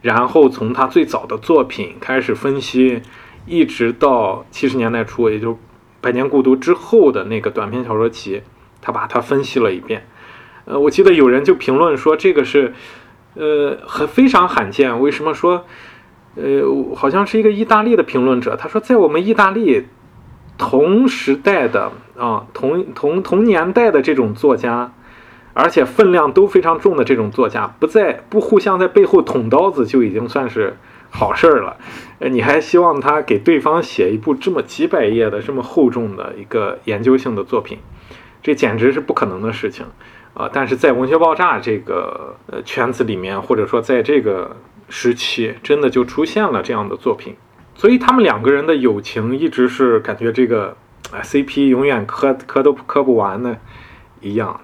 [0.03, 3.01] 然后从他最早的作品开始分析，
[3.47, 5.53] 一直到七十年代初，也就
[5.99, 8.43] 《百年孤独》之后的那个短篇小说集，
[8.79, 10.05] 他把它分析了一遍。
[10.65, 12.75] 呃，我记得有人就评论说这个是，
[13.33, 15.01] 呃，很非常罕见。
[15.01, 15.65] 为什么说？
[16.35, 16.61] 呃，
[16.95, 19.87] 好像是一个意大利的评论者，他说在我们意大利
[20.57, 24.93] 同时代的啊，同同同年代的这种作家。
[25.55, 30.75] 而且分量都非常重的这种作家，不在不互相在背后捅刀子，就已经算是
[31.11, 31.77] 好事儿了。
[32.17, 37.77] 呃，你还希望他给对方写一部这么几百页的、这么厚重的一个研究性的作品，
[38.41, 39.85] 这简直是不可能的事情
[40.33, 40.49] 啊！
[40.51, 44.55] 但是在文学爆炸这个呃圈子里面，或者说在这个
[44.89, 47.35] 时期，真的就出现了这样的作品。
[47.75, 50.75] 所以他们两个人的友情一直是感觉这个
[51.11, 53.57] 啊 CP 永远磕磕都磕不完的
[54.21, 54.61] 一样。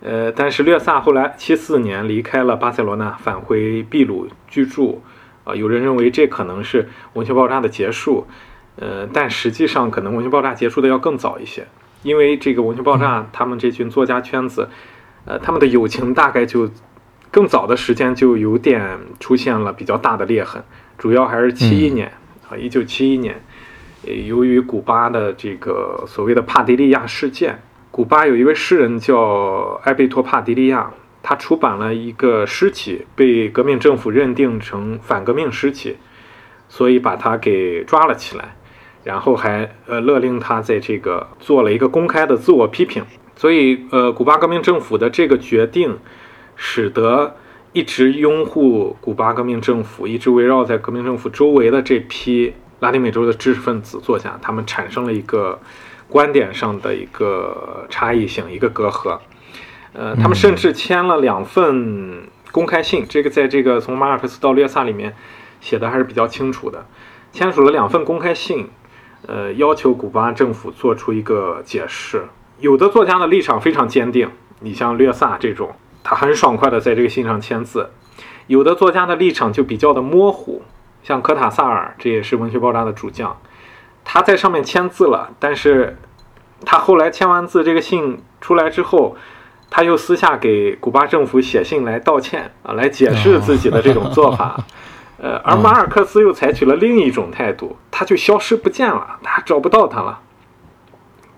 [0.00, 5.02] 呃，但是略萨后来七四年离开了巴塞罗那，返回秘鲁居住。
[5.44, 8.26] 啊，有人认为这可能是文学爆炸的结束。
[8.76, 11.66] 呃，但实际上可能文学爆炸结束的要更早一些，
[12.02, 14.68] 因为这个文学爆炸他们这群作家圈子，
[15.26, 16.68] 呃，他们的友情大概就
[17.30, 20.64] 更早的时间就有点出现了比较大的裂痕，
[20.98, 22.10] 主要还是七一年
[22.48, 23.42] 啊，一九七一年，
[24.26, 27.58] 由于古巴的这个所谓的帕迪利亚事件。
[27.90, 30.90] 古巴有一位诗人叫埃贝托·帕迪利亚，
[31.22, 35.96] 他出版了一个诗集，被革命政府认定成反革命诗集，
[36.68, 38.56] 所以把他给抓了起来，
[39.04, 43.04] 然后还呃勒令他在这个做了一个公开的自我批评。
[43.36, 45.98] 所以呃，古巴革命政府的这个决定，
[46.56, 47.36] 使得
[47.74, 55.60] 一直拥护古巴革命政府、一直围绕在革命政府周围的这批拉丁美洲的知识分子作家，他们产生了一个。
[56.06, 59.18] 观点上的一个差异性，一个隔阂，
[59.94, 65.16] 呃，他们甚至签了两份公开信，这个在这个从马尔克斯到略萨里面
[65.62, 66.86] 写的还是比较清楚的，
[67.32, 68.68] 签署了两份公开信，
[69.26, 72.22] 呃，要求古巴政府做出一个解释。
[72.60, 74.28] 有的作家的立场非常坚定，
[74.60, 77.88] 你像略萨这种，他很爽快的在这个信上签字；
[78.46, 80.62] 有的作家的立场就比较的模糊，
[81.02, 83.36] 像科塔萨尔，这也是文学爆炸的主将。
[84.04, 85.96] 他在上面签字了，但是
[86.66, 89.16] 他后来签完字，这个信出来之后，
[89.70, 94.62] 他又私下给古巴政府写信来道歉啊，来解释自己的这种做法。
[95.16, 100.20] 呃，而马尔克斯又采取了另一种态度，他就消失不见了，他找不到他了。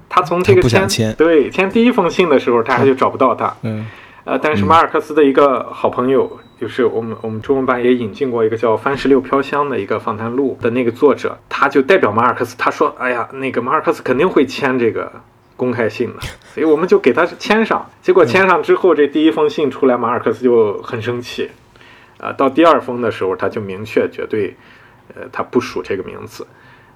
[0.09, 3.55] 他从这个签对签第一封信的时候，他还就找不到他。
[3.63, 3.87] 嗯。
[4.27, 15.13] 呃，但是马尔克斯的一个好朋友，就是我们我们中文版也引进过一个叫《番石榴飘香》的一个访谈录的那个作者，他就代表马尔克斯，他说：“哎呀，那个马尔克斯肯定会签这个
[15.57, 16.21] 公开信的，
[16.53, 21.49] 所以我们就给他签上。”结果签上之后，这第一封信出来，马尔克斯就很生气。
[22.19, 24.57] 啊，到第二封的时候，他就明确绝对，
[25.15, 26.45] 呃，他不署这个名字。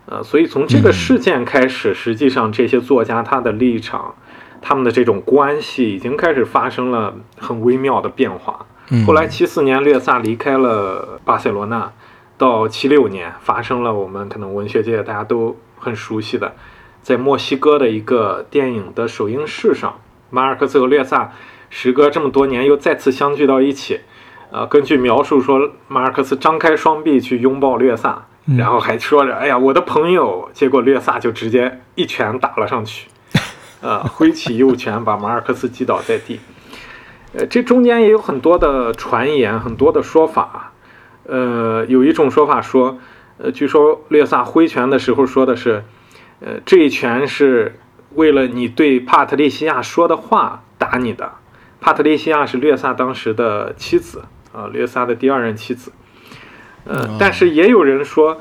[0.07, 4.17] 呃，所以从这个事件开始，实际上这些作家他的立场。
[4.61, 8.67] 他们的这种关系已经开始发生了很微妙的变化。
[9.07, 11.93] 后来七四年略萨离开了巴塞罗那，
[12.37, 16.55] 到七六年发生了我们可能文学界大家都很熟悉的，
[17.01, 21.31] 在墨西哥的一个电影的首映式上，马尔克斯和略萨
[21.69, 24.01] 时隔这么多年又再次相聚到一起。
[24.51, 28.27] 呃，根据描述说，马尔克斯张开双臂去拥抱略萨，
[28.59, 33.07] 然后还说着：“哎呀，我的朋友。”结果略萨就直接一拳打了上去。
[33.81, 36.41] 呃， 挥起右拳把马尔克斯击倒在地。
[37.33, 40.73] 呃，这中间也有很多的传言，很多的说法。
[41.25, 42.99] 呃，有一种说法说，
[43.39, 45.85] 呃，据说略萨挥拳的时候说的是，
[46.41, 47.79] 呃，这一拳是
[48.15, 51.33] 为了你对帕特利西亚说的话打你的。
[51.81, 55.93] 帕特利西亚是略萨当时的妻子，啊，略萨的第二任妻子。
[56.85, 58.41] 呃，但是也有人说。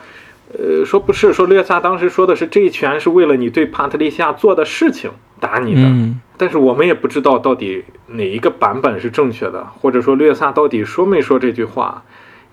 [0.51, 5.81] 呃，说不是，说略萨当时说的是这一拳是为了你对帕特利西亚做的事情打你的。
[5.83, 12.01] 嗯但是我们也不知道到底哪一个版本是正确的，或者说略萨到底说没说这句话，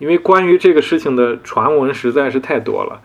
[0.00, 3.00] 因为关于这个事情的传闻实在是太多了。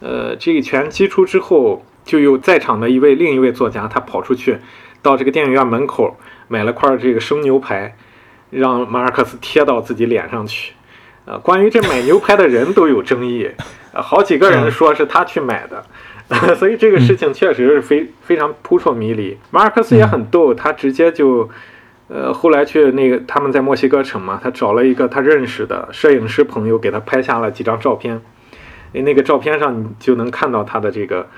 [0.00, 4.58] 呃，这一拳击出之后，就有在场的一位另一位作家，他跑出去
[5.00, 6.18] 到这个电影院门口
[6.48, 7.96] 买了块这个生牛排，
[8.50, 10.74] 让马尔克斯贴到自己脸上去。
[11.24, 13.48] 呃，关于这买牛排的人都有争议，
[13.94, 15.82] 呃，好几个人说是他去买的。
[16.58, 19.38] 所以这个事情确实是非非常扑朔迷离。
[19.50, 21.48] 马尔克斯也很逗，他直接就，
[22.08, 28.20] 呃，后来去那个他们在墨西哥城嘛，他找了一个他认识的摄影师朋友，给他拍下了几张照片。
[28.92, 31.28] 诶那个照片上你就能看到他的这个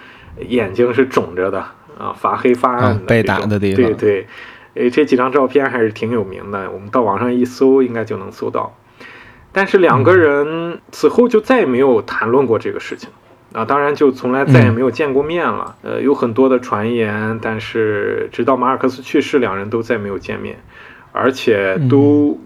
[0.46, 1.58] 眼睛是肿着的
[1.98, 4.26] 啊，发黑发暗的、啊被打的地方对对，
[4.74, 8.74] 诶，这几张照片还是挺有名的，我们到网上一搜应该就能搜到。
[9.52, 13.10] 但是两个人此后就再也没有谈论过这个事情。
[13.52, 15.74] 啊，当然就从来再也没有见过面了。
[15.82, 20.58] 呃，有很多的传言，但是直到马尔克斯去世，两人都再没有见面，
[21.12, 22.38] 而且都、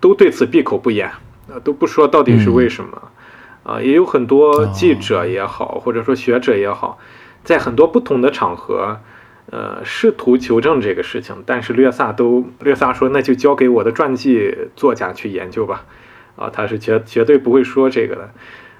[0.00, 1.10] 都对此闭口不言，
[1.48, 3.02] 呃，都不说到底是为什么。
[3.62, 6.98] 啊，也有很多记者也好，或者说学者也好，
[7.44, 8.98] 在很多不同的场合，
[9.50, 15.84] 呃，试图求证这个事情，但是略萨都略萨说，那就交给我的传记作家去研究吧。
[16.36, 18.30] 啊，他是绝绝对不会说这个的。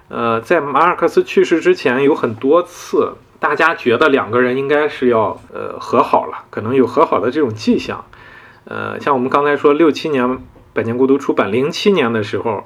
[0.09, 8.05] 呃，在马尔克斯去世之前，有很多次，大家觉得两个人应该是要呃和好了，可能有和好的这种迹象。
[8.65, 10.25] 呃，像我们刚才说，六七年
[10.73, 12.65] 《百年孤独》出版，零七年的时候，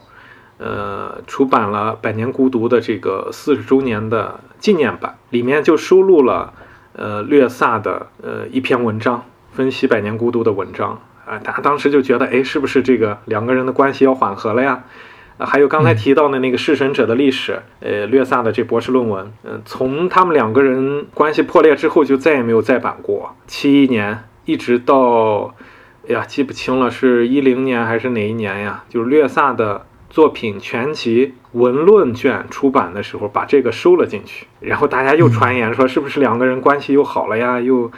[0.59, 6.53] 呃，出版了《百年孤独》的这个四十周年的纪念版，里面就收录了
[6.93, 11.01] 呃略萨的呃一篇文章，分析《百年孤独》的文章。
[11.25, 14.85] 啊，大家当时就觉得，哎，是不是这个两个人的关系要缓和了呀？
[15.47, 23.35] 还有刚才提到的那个弑神者的历史，呃，略萨的这博士论文，嗯、从他们两个人关系破裂之后，就再也没有再版过。
[23.47, 25.55] 七一年一直到，
[26.09, 28.85] 哎呀，记不清了，是一零年还是哪一年呀？
[28.89, 34.47] 就是略萨的作品全集文论卷出版的时候，把这个收了进去。
[34.61, 37.61] 然后大家又传言说，是不是两个人关系又好了呀？
[37.61, 37.91] 又。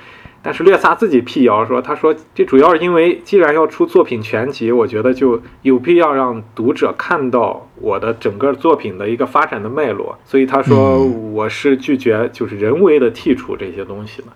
[0.44, 11.02] 但是略萨自己辟谣说，他说这主要是因为既然要出作品全集，我觉得就有必要让读者看到我的整个作品的一个发展的脉络，所以他说
[11.33, 14.28] 我是拒绝就是人为的剔除这些东西的。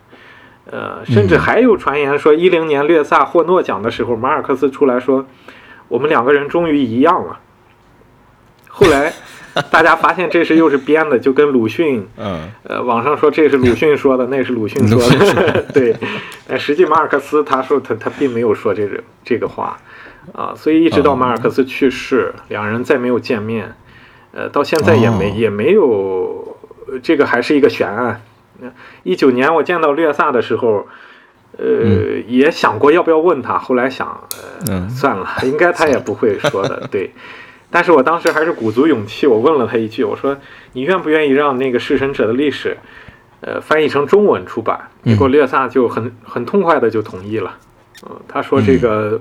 [0.70, 5.26] 呃，甚至还有传言说，一零年略萨获诺奖的时候，马尔克斯出来说，
[5.88, 7.38] 我们两个人终于一样了。
[8.68, 9.12] 后来。
[9.70, 15.94] 大家发现这是又是编的，就跟鲁迅，嗯，呃，网上说这是鲁迅说的，那是鲁迅说的， 对，
[16.46, 19.78] 但实际马尔克斯他说他他并没有说这个这个话，
[20.32, 23.74] 啊，所以一直到马尔克斯去世，两人再没有见面，
[24.32, 25.34] 呃，到现在也没、哦。
[25.36, 26.56] 也没有，
[27.02, 28.22] 这个还是一个悬案。
[29.02, 30.86] 一九年我见到略萨的时候，
[31.56, 31.64] 呃，
[32.26, 34.06] 也想过要不要问他，后来想，
[34.66, 34.90] 呃，嗯。
[34.90, 37.10] 算了，应该他也不会说的，对。
[37.70, 40.38] 但是我当时还是鼓足勇气，我问了他一句，我说
[40.72, 42.78] ：“你愿不愿意让那个弑神者的历史，
[43.42, 47.56] 呃，翻译成中文出版？”结果略萨就很很痛快的就同意了。
[48.08, 49.20] 嗯、他说：“这个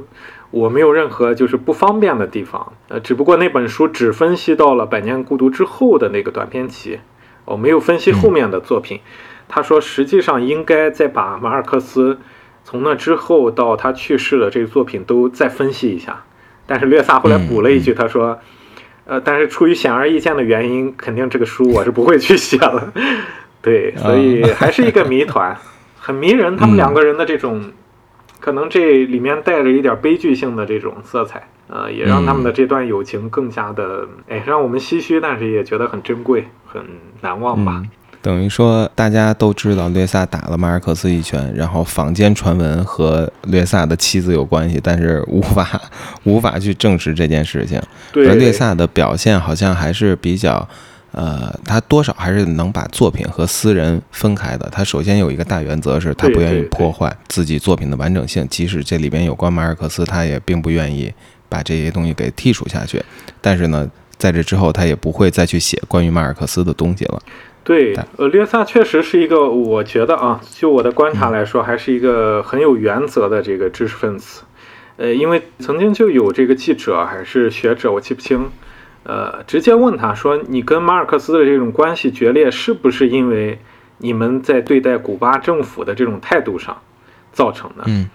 [0.49, 6.99] 我没有任何就是不方便的地方，呃，只不过那本书只分析到了《百年孤独》之后的那个短篇集，
[7.43, 9.01] 我没有分析后面的作品。
[9.49, 12.19] 他说，实际上应该再把马尔克斯
[12.63, 16.23] 从那之后到他去世的这个作品都再分析一下。”
[16.67, 18.37] 但是略萨后来补了一句，他说
[19.07, 22.93] ：“呃，但是出于显而易见的原因，肯定这个书我是不会去写了。
[23.61, 25.57] ”对，所以还是一个谜团，
[25.97, 26.55] 很迷人。
[26.55, 27.71] 他们两个人的这种，
[28.39, 36.83] 可能这里面带着一点悲剧性的这种色彩，呃，也让他们的这段友情更加的，哎，让我们唏嘘，但是也觉得很珍贵、很
[37.21, 37.81] 难忘吧。
[38.17, 45.81] 嗯等于说，大家都知道略萨打了马尔克斯一拳，然后坊间传闻和略萨的妻子有关系，但是无法
[46.25, 47.81] 无法去证实这件事情。
[48.15, 50.67] 而略萨的表现好像还是比较，
[51.13, 54.67] 呃，他多少还是能把作品和私人分开的。
[54.69, 61.13] 他首先有一个大原则是，他不愿意破坏自己作品的完整性，即使这里边有关马尔克斯，他也并不愿意
[61.47, 63.01] 把这些东西给剔除下去。
[63.39, 67.21] 但是呢，在这之后，他也不会再去写关于马尔克斯的东西了。
[67.67, 74.45] 对，呃，略萨确实是一个，我觉得啊，就我的观察来说，还是一个很有原则的这个知识分子。
[74.95, 78.49] 呃，因为曾经就有这个记者还是学者，我记不清，
[79.03, 83.59] 呃，直接问他说：“你跟马尔克斯的这种关系决裂，是不是因为
[83.97, 86.81] 你们在对待古巴政府的这种态度上
[87.33, 88.09] 造成的？”嗯，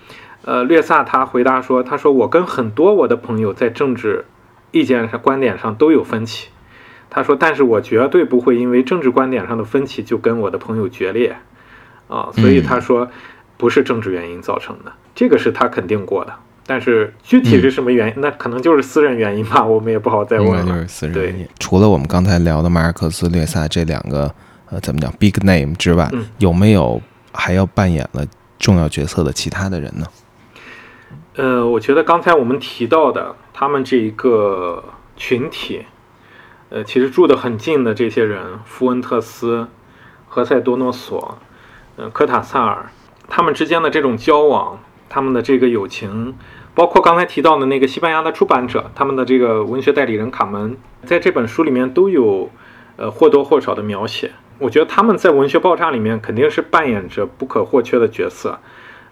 [0.47, 4.25] 呃，略萨他回答说：“他说我跟很多我的朋友在政治
[4.71, 6.49] 意见上、观点上都有分歧。”
[7.15, 11.37] 他说：“但是我绝对不会因为政治观点上的分歧就跟我的朋友决裂，
[12.09, 13.07] 啊，所以他说，
[13.59, 16.33] 不是政治原因造成的，这个是他肯定过的。
[16.67, 20.61] 但是具体是什么原因，那可能就是私人原因吧，我们也不好再问了。
[20.61, 21.47] 应该就是私人原因。
[21.59, 24.35] 除了我们刚才聊的马尔克斯、略萨这两个
[24.71, 26.99] 呃怎么讲 big name 之外，嗯有没有
[27.33, 28.25] 还要扮演了
[28.59, 30.07] 重要角色的其他的人呢？
[31.35, 34.83] 呃，我觉得刚才我们提到的他们这一个
[35.17, 35.85] 群体，
[36.75, 39.69] 呃，其实住得很近的这些人，福恩特斯、
[40.27, 41.37] 何塞多诺索、
[41.97, 42.87] 呃，科塔萨尔，
[43.29, 44.79] 他们之间的这种交往，
[45.11, 46.35] 他们的这个友情，
[46.75, 52.49] 包括刚才提到的那个西班牙的出版者，他们的这个文学代理人卡门，在这本书里面都有
[52.97, 54.31] 呃或多或少的描写。
[54.59, 58.59] 我觉得他们在文学爆炸里面肯定是扮演着不可或缺的角色。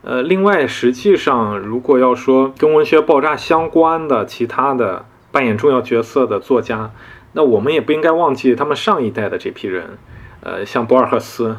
[0.00, 6.90] 呃，另外，实际上，如果要说跟文学爆炸相关的其他的扮演重要角色的作家，
[7.32, 9.98] 那我们也不应该忘记他们上一代的这批人，
[10.40, 11.58] 呃，像博尔赫斯，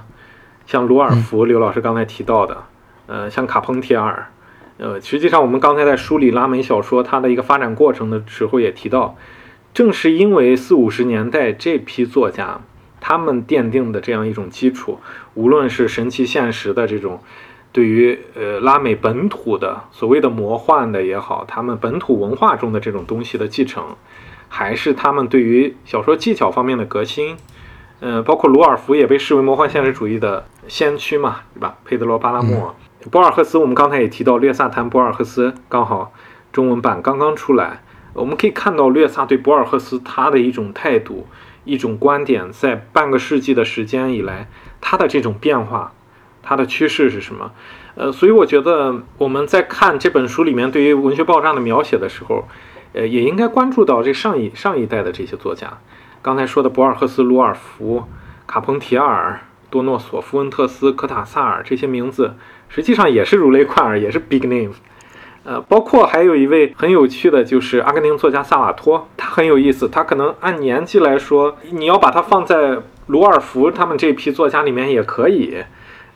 [0.66, 2.64] 像鲁尔福，刘老师刚才提到的，
[3.08, 4.28] 呃，像卡彭提尔，
[4.78, 9.16] 呃，实际上我们刚才在梳理拉美小说它的一个发展过程的时候也提到，
[9.74, 12.62] 正是因为四五十年代这批作家
[13.00, 15.00] 他们奠定的这样一种基础，
[15.34, 17.22] 无论是神奇现实的这种。
[17.74, 23.96] 对于呃拉美本土的所谓的魔幻的也好，他们本土文化中的这种东西的继承，
[24.54, 27.38] 还是他们对于小说技巧方面的革新，
[28.02, 31.78] 呃，包括鲁尔福也被视为魔幻现实主义的先驱嘛，对吧？
[31.86, 32.76] 佩德罗巴拉莫、
[33.10, 36.12] 博尔赫斯，我们刚才也提到略萨谈博尔赫斯，刚好
[36.52, 37.82] 中文版刚刚出来，
[38.14, 41.26] 我们可以看到略萨对博尔赫斯他的一种态度、
[41.64, 44.50] 一种观点，在半个世纪的时间以来，
[44.82, 45.94] 他的这种变化。
[46.44, 47.52] 它的趋势是什么？
[47.94, 52.48] 呃，所以我觉得我们在看这本书里面对于文学爆炸的描写的时候，
[52.94, 55.78] 呃，也应该关注到这上一上一代的这些作家。
[56.22, 58.04] 刚才说的博尔赫斯、鲁尔福、
[58.46, 59.40] 卡彭提尔、
[59.70, 62.36] 多诺索夫、恩特斯、科塔萨尔这些名字，
[62.70, 64.74] 实际上也是如雷贯耳，也是 big name。
[65.44, 69.90] 呃，包括还有一位很有趣的，就是阿根廷作家萨瓦托，他很有意思。
[69.90, 72.78] 他可能按年纪来说，你要把他放在
[73.08, 75.64] 鲁尔福他们这批作家里面也可以。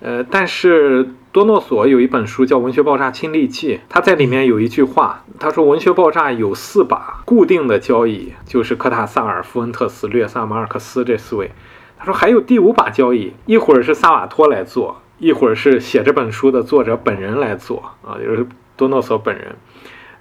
[0.02, 11.52] 呃，但是多诺索有一本书叫《文学爆炸亲历记》，他在里面有一句话，他说文学爆炸有四把固定的交椅，就是科塔萨尔、富恩特斯、略萨、马尔克斯这四位。
[11.98, 19.58] 他说还有第五把交椅，一会儿是萨瓦托来做，一会儿是写这本书的作者本人来做啊，就是多诺索本人。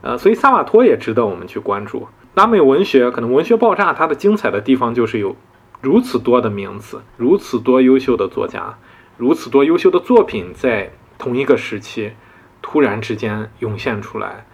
[0.01, 2.09] 呃，所以萨瓦托也值得我们去关注。
[2.35, 5.37] 拉美文学可能文学爆炸它的精彩的地方就是有
[5.81, 8.75] 如此多的名字，如此多优秀的作家。
[9.17, 10.91] 如此多优秀的作品在
[11.25, 12.13] 同一个时期
[12.61, 14.45] 突然之间涌现出来，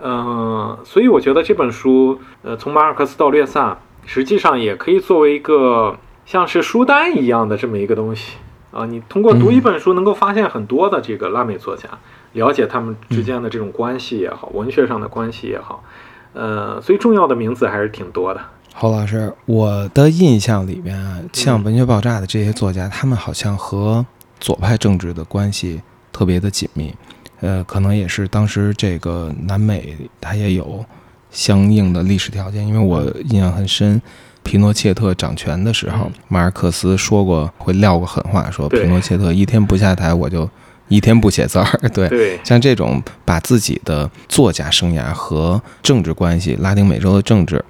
[0.00, 8.38] 嗯，所以我觉得这本书，呃，从马尔克斯到略萨，实际上也可以作为一个像是书单一样的这么一个东西
[8.72, 8.86] 啊。
[8.86, 11.88] 你通过读一本书，能够发现很多的这个拉美作家，
[12.32, 15.84] 了解他们之间的这种关系也好，文学上的关系也好，
[16.32, 18.40] 呃，所以重要的名字还是挺多的。
[18.74, 24.04] 侯老师，我的印象里面，像《文学爆炸》的这些作家，他们好像和
[24.38, 25.80] 左派政治的关系
[26.16, 26.94] 特别的紧密。
[27.40, 30.82] 呃，可能也是当时这个南美它也有
[31.30, 32.66] 相应的历史条件。
[32.66, 34.00] 因为我印象很深，
[34.42, 40.48] 皮诺切特掌权的时候，马尔克斯说过会撂个狠话，说皮诺切特一天不下台，我就
[40.88, 41.66] 一天不写字儿。
[41.92, 47.62] 对，对，像这种把自己的作家生涯和政治关系、拉丁美洲的政治。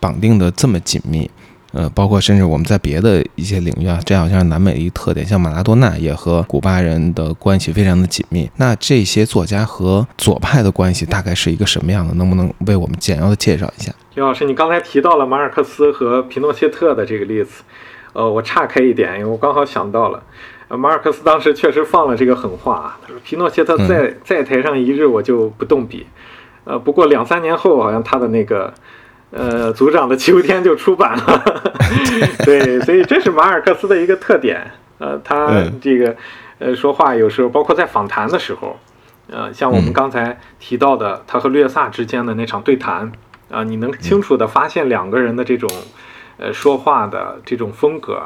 [0.00, 1.30] 绑定的这么紧密，
[1.74, 8.48] 呃，包括甚至我们在别的一些领域啊，这好像是南美的一特点，像马拉多纳也和古巴人的关系非常的紧密。
[8.58, 12.14] 那这些作家和左派的关系大概是一个什么样的？
[12.14, 13.92] 能不能为我们简要的介绍一下？
[14.14, 17.64] 李老师，你刚才提到了马尔克斯和皮诺切特的这个例子，
[18.12, 20.22] 呃，我岔开一点，因为我刚好想到了，
[20.68, 26.06] 呃，马尔克斯当时确实放了这个狠话啊，他说皮诺切特在在台上一日我就不动笔，
[26.62, 28.72] 呃，不过两三年后好像他的那个。
[29.36, 31.44] 呃，组长的秋天就出版了，
[32.46, 34.70] 对，所以这是马尔克斯的一个特点。
[34.98, 36.14] 呃，他这个
[36.60, 38.78] 呃说话有时候，包括在访谈的时候，
[39.28, 43.10] 呃，像我们刚才提到的他和略萨之间的那场对谈，
[43.50, 45.68] 啊，你能清楚的发现两个人的这种
[46.36, 48.22] 呃说话的这种风格。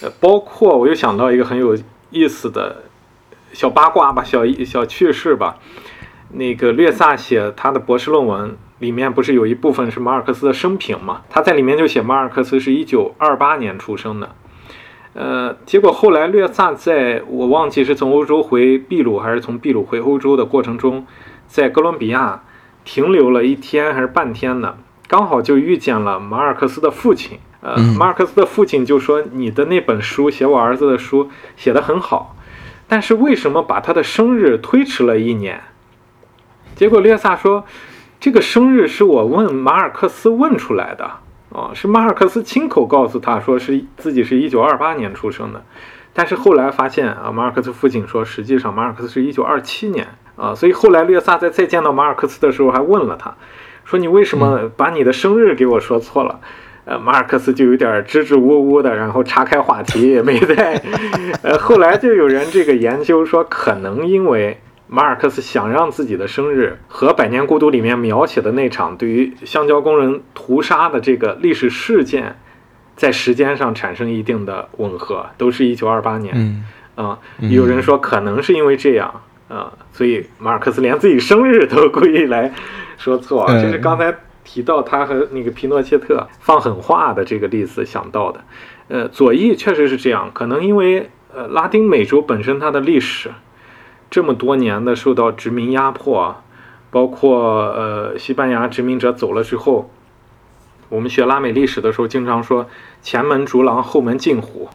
[0.00, 1.76] 呃，包括我又想到一个很有
[2.08, 2.84] 意思的
[3.52, 5.58] 小八卦吧，小小趣事吧。
[6.30, 8.56] 那个略萨写他的博士论文。
[8.78, 11.22] 里面不是有一部分是马尔克斯的生平嘛？
[11.28, 14.34] 他在里面就写马尔克斯是一九二八年出生的，
[15.14, 21.06] 呃，结果后来略萨在我忘记是从欧洲回秘鲁还是从秘鲁回欧洲的过程中，
[21.46, 22.44] 在哥伦比亚
[22.84, 24.76] 停留了一天还是半天呢？
[25.08, 32.36] 刚好就遇见了马尔克斯的父亲，呃，马尔克斯的父亲就说：“你的那本书写我儿子的书写得很好。”
[32.86, 35.60] 但是为什么把他的生日推迟了一年？
[36.74, 37.64] 结果略萨说，
[38.20, 41.04] 这个生日是我问马尔克斯问出来的
[41.52, 45.62] 啊，是马尔克斯亲口告诉他说是自己是一九二八年出生的，
[46.12, 53.36] 但是后来发现啊，马尔克斯父亲说实际上马尔克斯是一九二七年啊，所以后来略萨在再见到马尔克斯的时候还问了他，
[53.84, 56.40] 说你为什么把你的生日给我说错了？
[56.86, 60.82] 呃，马尔克斯就有点支支吾吾的，然后岔开话题也没在。
[61.42, 64.58] 呃，后来就有人这个研究说，可能因为。
[64.90, 72.38] 马尔克斯想让自己的生日和《百年孤独》里面描写的那场对于橡胶工人屠杀的这个历史事件，
[72.96, 76.34] 在时间上产生一定的吻合，都是一九二八年。
[76.34, 76.64] 嗯，
[76.94, 82.50] 啊，有人说可能是因为这样，啊，所以马尔克斯连自己生日都故意来
[82.96, 83.46] 说错。
[83.46, 88.40] 这是刚才提到他和那个皮诺切特放狠话的这个例子想到的。
[88.88, 93.30] 呃，左翼确实是这样，可能因为呃拉丁美洲本身它的历史。
[94.10, 96.42] 这么多年的受到殖民压迫，
[96.90, 99.90] 包括呃西班牙殖民者走了之后，
[100.88, 102.66] 我们学拉美历史的时候经常说
[103.02, 104.70] 前门逐狼后门进虎，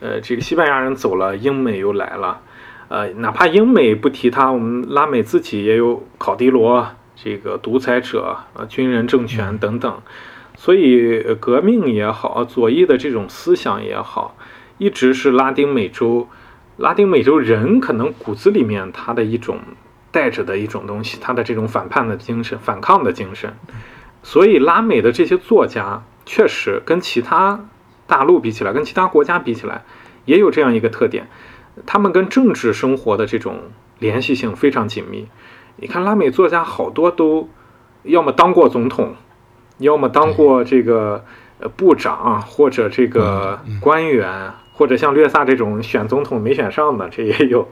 [0.00, 2.40] 呃这个西班牙人走了，英美又来了，
[2.88, 10.02] 呃哪怕英美不提他，我们拉美自己也有考迪罗这个独裁者啊军人政权等等，
[10.58, 14.36] 所以革命也好，左翼的这种思想也好，
[14.76, 16.28] 一直是拉丁美洲。
[16.76, 19.60] 拉丁美洲人可能骨子里面他的一种
[20.10, 23.54] 带着的一种东西，他的这种反叛的精神、反抗的精神，
[24.24, 27.68] 所以拉美的这些作家确实跟其他
[28.08, 29.84] 大陆比起来，跟其他国家比起来，
[30.24, 31.28] 也有这样一个特点，
[31.86, 33.60] 他们跟政治生活的这种
[34.00, 35.28] 联系性非常紧密。
[35.76, 37.48] 你看拉美作家好多都
[38.02, 39.14] 要么当过总统，
[39.78, 41.24] 要么当过这个
[41.60, 44.54] 呃部长或者这个官员。
[44.76, 47.68] 或者像略萨这种选总统没选上的，这也有，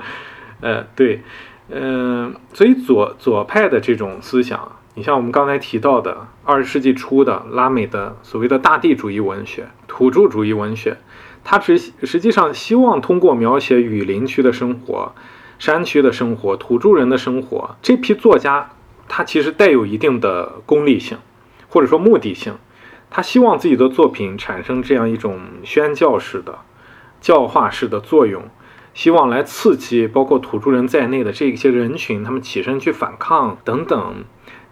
[0.61, 1.21] 呃，对，
[1.69, 10.97] 嗯，所以左左派的这种思想，你像我们刚才提到的二十世纪初的拉美的所谓的大地主义文学、土著主义文学，
[11.43, 15.13] 它实实际上希望通过描写雨林区的生活、
[15.59, 18.71] 山区的生活、土著人的生活，这批作家
[19.09, 21.19] 他其实带有一定的功利性，
[21.69, 22.55] 或者说目的性，
[23.11, 26.59] 他希望自己的作品产生这样一种宣教式的。
[27.23, 28.43] 教化式的作用，
[28.93, 34.25] 希望来刺激包括土著人在内的这些人群，他们起身去反抗等等。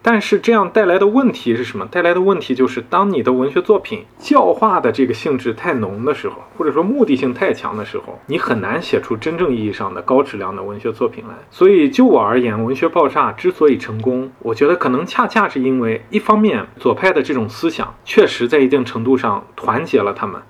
[0.02, 1.84] 但是这样带来的问题是什么？
[1.84, 11.34] 带来的问题就是，当你的文学作品教化的这个性质太浓的时候，或者说目的性太强的时候，你很难写出真正意义上的高质量的文学作品来。
[11.50, 20.40] 所以就我而言，文学爆炸之所以成功，我觉得可能恰恰是因为，一方面左派的这种思想确实在一定程度上团结了他们。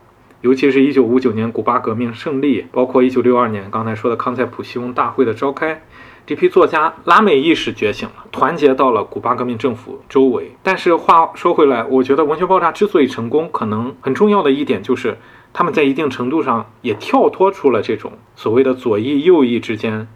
[0.43, 5.83] 尤其是一九五九年古巴革命胜利，包括一九六二年刚才说的康塞普西翁大会的召开，
[6.25, 10.53] 这批作家拉美意识觉醒了，团结到了古巴革命政府周围。
[10.63, 15.19] 但是话说回来，我觉得文学爆炸之所以成功，可能很重要的一点就是
[15.53, 20.09] 他们在一定程度上也跳脱出了这种所谓的左翼右翼之间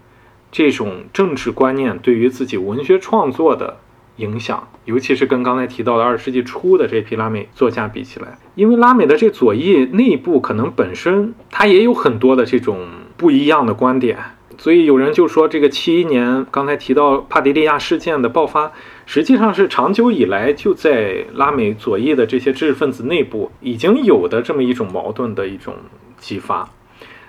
[0.51, 3.77] 这种政治观念对于自己文学创作的。
[4.17, 12.87] 影响，尤其是跟刚才提到的二十世纪初的这批拉美作家比起来，因为拉美的这左翼内部可能本身它也有很多的这种
[13.17, 14.17] 不一样的观点，
[14.57, 18.71] 所以有人就说，这个七一年刚才提到帕迪利亚事件的爆发，
[19.05, 25.75] 实际上是长久以来就在拉美左翼的这些知识分子内部已经有的这么一种矛盾的一种
[26.17, 26.69] 激发。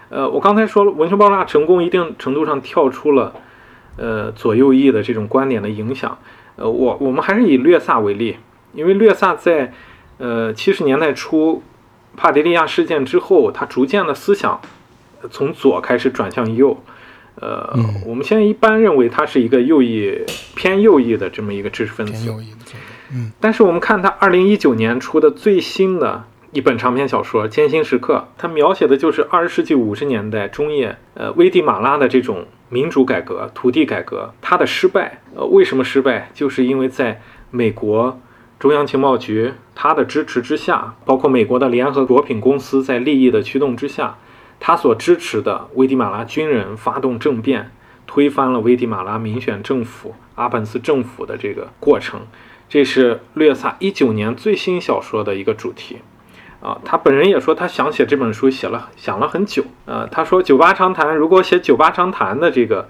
[0.09, 3.35] 呃，我刚才说了，文学爆炸成功一定程度上跳出了
[3.97, 6.17] 呃左右翼的这种观点的影响。
[6.57, 8.37] 呃，我我们还是以略萨为例，
[8.73, 9.73] 因为略萨在，
[10.19, 11.63] 呃七十年代初，
[12.17, 14.61] 帕迪利亚事件之后，他逐渐的思想
[15.31, 16.83] 从左开始转向右，
[17.35, 17.77] 呃，
[18.07, 22.33] 我们现在一般认为他是一个右翼偏右翼的这么一个知识分子。
[23.13, 32.47] 嗯，但是我们看他二零一九年出的最新的一本长篇小说《艰辛时刻》，它描写的就是二十世纪五十年代中叶，呃，危地马拉的这种。
[32.69, 36.29] 民主改革、土地改革，它的失败，呃，为什么失败？
[36.35, 37.23] 就是因为在
[37.53, 38.21] 美国
[38.59, 44.19] 中央情报局它的支持之下，包括美国的联合果品公司在利益的驱动之下，
[44.59, 47.71] 它所支持的危地马拉军人发动政变，
[48.05, 52.23] 推翻了危地马拉民选政府阿本斯政府的这个过程，
[52.69, 55.99] 这是略萨一九年最新小说的一个主题。
[56.67, 59.63] 啊，他本人也说，他想写这本书，写了想了很久。
[59.85, 62.89] 呃，他说《酒吧长谈》如果写《酒吧长谈》的这个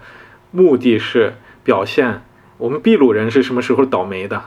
[0.49, 2.23] 目的是表现
[2.57, 4.45] 我们秘鲁人是什么时候倒霉的，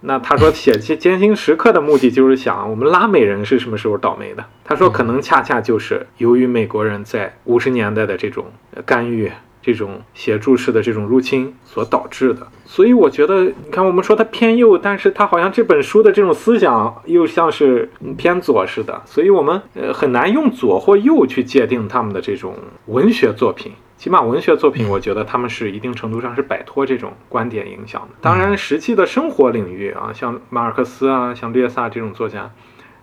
[0.00, 4.44] 那他说写 《艰辛时刻》的目的就是想我们拉美人是什么时候倒霉的？
[4.64, 8.46] 他说可能恰恰就是由于美国人在五十年代的这种
[8.84, 9.30] 干预。
[9.64, 22.56] 这种协助式的这种入侵所导致的，所以我觉得，你看，我们说它偏右，但是它好像这本书的这种思想又像是偏左似的，所以我们呃很难用左或右去界定他们的这种
[22.88, 23.72] 文学作品。
[23.96, 28.08] 起码文学作品，我觉得他们是一定程度上是摆脱这种观点影响的。
[28.20, 32.50] 当然，实际的生活领域啊，像马尔克斯啊，像略萨这种作家，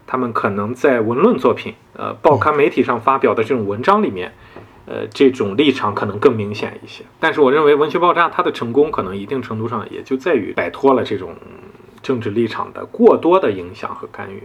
[0.06, 4.32] 他们可能在文论作品、呃报刊媒体上发表的这种文章里面。
[4.92, 11.34] 呃，这种立场可能更明显一些，但是我认为《文学爆炸》它的成功可能一定程度上也就在于摆脱了这种
[12.04, 14.44] 政治立场的过多的影响和干预。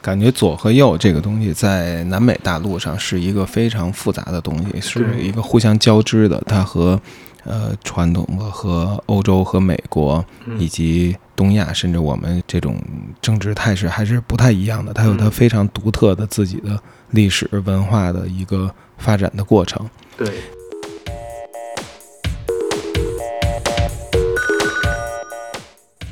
[0.00, 6.42] 感觉左和右这个东西在南美大陆上是一个非常复杂的东西，是一个互相交织的。
[6.46, 6.98] 它和
[7.44, 10.24] 呃传统的和欧洲和美国
[10.58, 12.80] 以及东亚，甚至我们这种
[13.20, 14.94] 政治态势还是不太一样的。
[14.94, 18.74] 它有它非常独特的自己的历史文化的一个。
[18.98, 19.88] 发展的过程。
[20.16, 20.28] 对。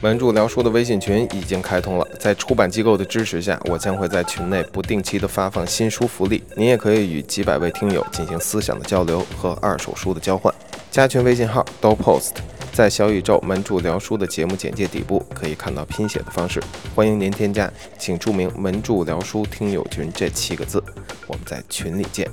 [0.03, 6.45] 文著聊书的微信群已经开通了，在出版机构的支持下，我将会在群内不定期的发放新书福利。
[6.57, 10.55] 您也可以与几百位听友进行思想的交流和二手书的交换。
[10.91, 12.32] 加群微信号 do post，
[12.70, 16.62] 在小宇宙门柱聊书的节目简介底部可以看到拼写的方式，
[16.95, 20.85] 欢迎您添加，请注明“门柱聊书听友群”这七个字，
[21.26, 22.28] 我们在群里见。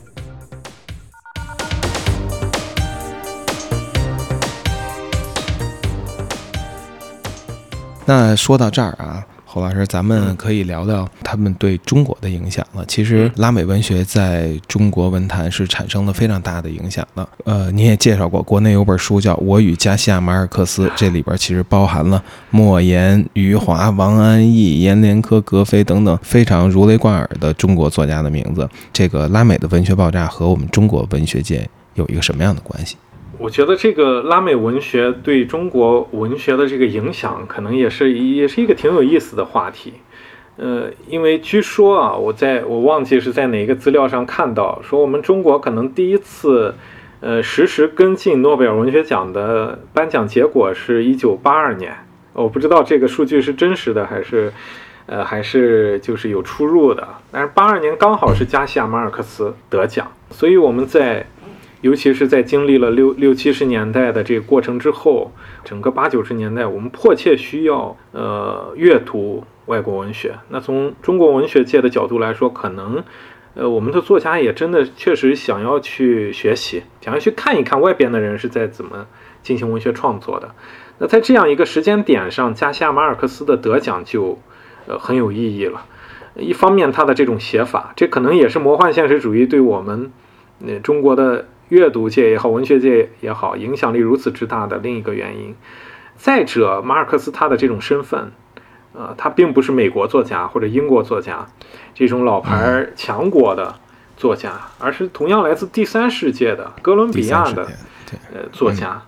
[8.14, 12.84] 那说到这儿啊，侯老师，咱们可以聊聊他们对中国的影响了。
[12.86, 17.26] 其实拉美文学在中国文坛是产生了非常大的影响的。
[17.46, 28.70] 呃，你也介绍过，国内有本书叫《我与加西亚马尔克斯》，这里边其实包含了莫言、余华、王安忆、阎连科、格非等等非常如雷贯耳的中国作家的名字。
[28.92, 32.98] 这个拉美的文学爆炸和我们中国文学界有一个什么样的关系？
[33.42, 39.94] 我觉得这个拉美文学对中国文学的这个影响，可能也是也是一个挺有意思的话题。
[40.58, 46.76] 呃，因为据说啊，我在我忘记是在哪个资料上看到，说我们中国可能第一次，
[47.20, 51.96] 呃，实时跟进诺贝尔文学奖的颁奖结果是一九八二年。
[52.34, 54.54] 我不知道这个数据是真实的还是，
[55.08, 57.08] 呃，还是就是有出入的。
[57.32, 61.26] 但是八二年刚好是加西亚马尔克斯得奖，所以我们在。
[61.82, 65.32] 尤其是在经历了六六七十年代的这个过程之后，
[65.64, 70.36] 整个八九十年代，我们迫切需要呃阅读外国文学。
[70.50, 73.04] 那从中国文学界的角度来说，可能
[73.56, 79.08] 呃我们的作家也真的确实想要去学习，想要去看一看外边的人是在怎么
[79.42, 80.54] 进行文学创作的。
[81.00, 84.38] 那在这样一个时间点上，加西亚马尔克斯的得奖就
[84.86, 85.86] 呃很有意义了。
[86.36, 90.12] 一方面，他的这种写法，这可能也是魔幻现实主义对我们
[90.60, 91.48] 那中国的。
[91.72, 95.56] 阅读界也好，文学界也好，影响力如此之大的另一个原因。
[96.18, 98.34] 再者，马尔克斯他的这种身份，
[98.92, 101.48] 呃，他并不是美国作家或者英国作家
[101.94, 103.76] 这种老牌强国的
[104.18, 107.66] 作家，而是同样来自第三世界的哥伦比亚的
[108.34, 109.02] 呃作家。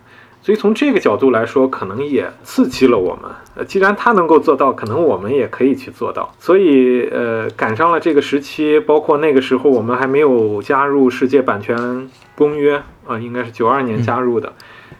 [0.44, 3.32] 所以从这个角度来说，可能也刺激了我们。
[3.56, 6.36] 呃，既然他能够做到，可能我们也可以去做到。
[6.38, 14.52] 所以，呃，赶上了这个时期，包括那个时候我们还没有加入世界版权公约啊，应该是九二年加入的。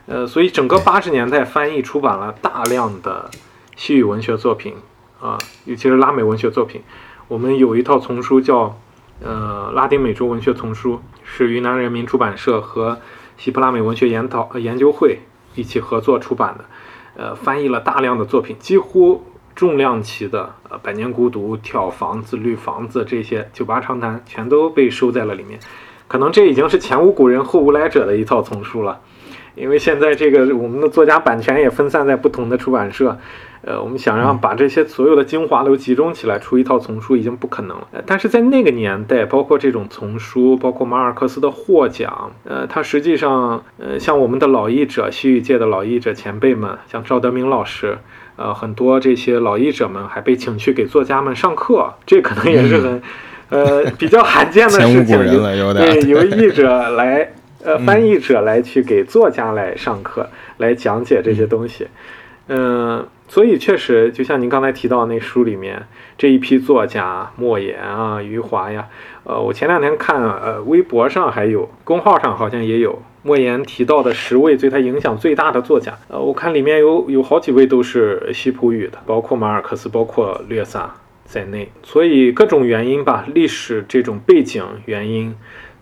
[0.06, 3.30] 呃，所以整个八十年代翻译出版了大量的
[3.76, 4.76] 西语文学作品
[5.20, 6.82] 啊，尤其是拉美文学作品。
[7.28, 8.80] 我们有一套丛书叫
[9.22, 13.00] 呃拉丁美洲文学丛书，是云南人民出版社和
[13.36, 15.20] 西普拉美文学研讨研究会。
[15.56, 16.66] 一起合作出版的，
[17.16, 19.24] 呃，翻译了大量的作品，几乎
[19.56, 25.60] 重量级的，呃，《百年孤独》《跳房子》《绿房子》这些酒吧长谈全都被收在了里面。
[26.08, 29.00] 可能这已经是前无古人后无来者的一套丛书了，
[29.56, 33.18] 因为现在这个我们的作家版权也分散在不同的出版社。
[33.66, 37.88] 呃，我们想让把这些所有的精华都集中起来出一套丛书已经不可能了。
[38.06, 47.98] 但是在那个年代，包括这种丛书，包括马尔克斯的获奖，呃，他实际上，呃，像我们的老译者，西语界的老译者前辈们，像赵德明老师，
[48.36, 53.02] 呃，很多这些老译者们还被请去给作家们上课， 这可能也是很，
[53.48, 55.18] 呃，比较罕见的事情。
[55.18, 57.32] 对，由译 者来，
[57.64, 61.88] 呃，翻译者来去给作家来上课，来讲解这些东西，
[62.50, 63.08] 嗯。
[63.28, 68.88] 所以确实，就像您刚才提到那书里面这一批作家，莫言啊、余华呀，
[69.24, 80.94] 呃，我前两天看，呃，微博上还有公号上好像也有莫言提到的十位对他影响最大的作家，呃，我看里面有有好几位都是西普语的，包括马尔克斯，包括略萨
[81.26, 81.70] 在内。
[81.82, 85.34] 所以各种原因吧，历史这种背景原因，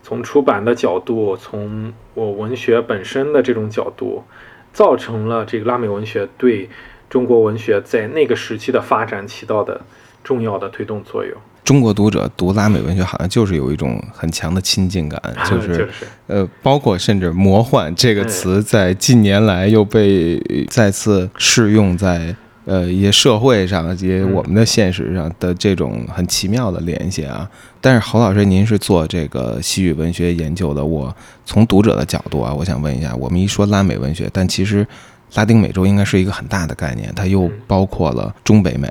[0.02, 4.24] 从出版的角度，从我文学本身的这种角度，
[4.72, 6.70] 造成了这个拉美文学对
[7.12, 9.78] 中国文学在那个时期的发展起到的
[10.24, 11.36] 重要的推动作用。
[11.62, 15.86] 中国读者读拉美文学，好像就是有一种很强的亲近感， 就是
[16.26, 22.34] 呃，包括甚至“魔幻”这个词，在近年来又被再次适用在
[22.64, 27.46] 呃一些社会上、一些我们的现实上的这种很奇妙的联系啊。
[27.82, 34.86] 但是侯老师，您是做这个西语文学研究的，我从读者的角度啊，我想问一下，我们一说拉美文学，但其实
[35.34, 38.88] 拉丁美洲应该是一个很大的概念，它又包括了中北美。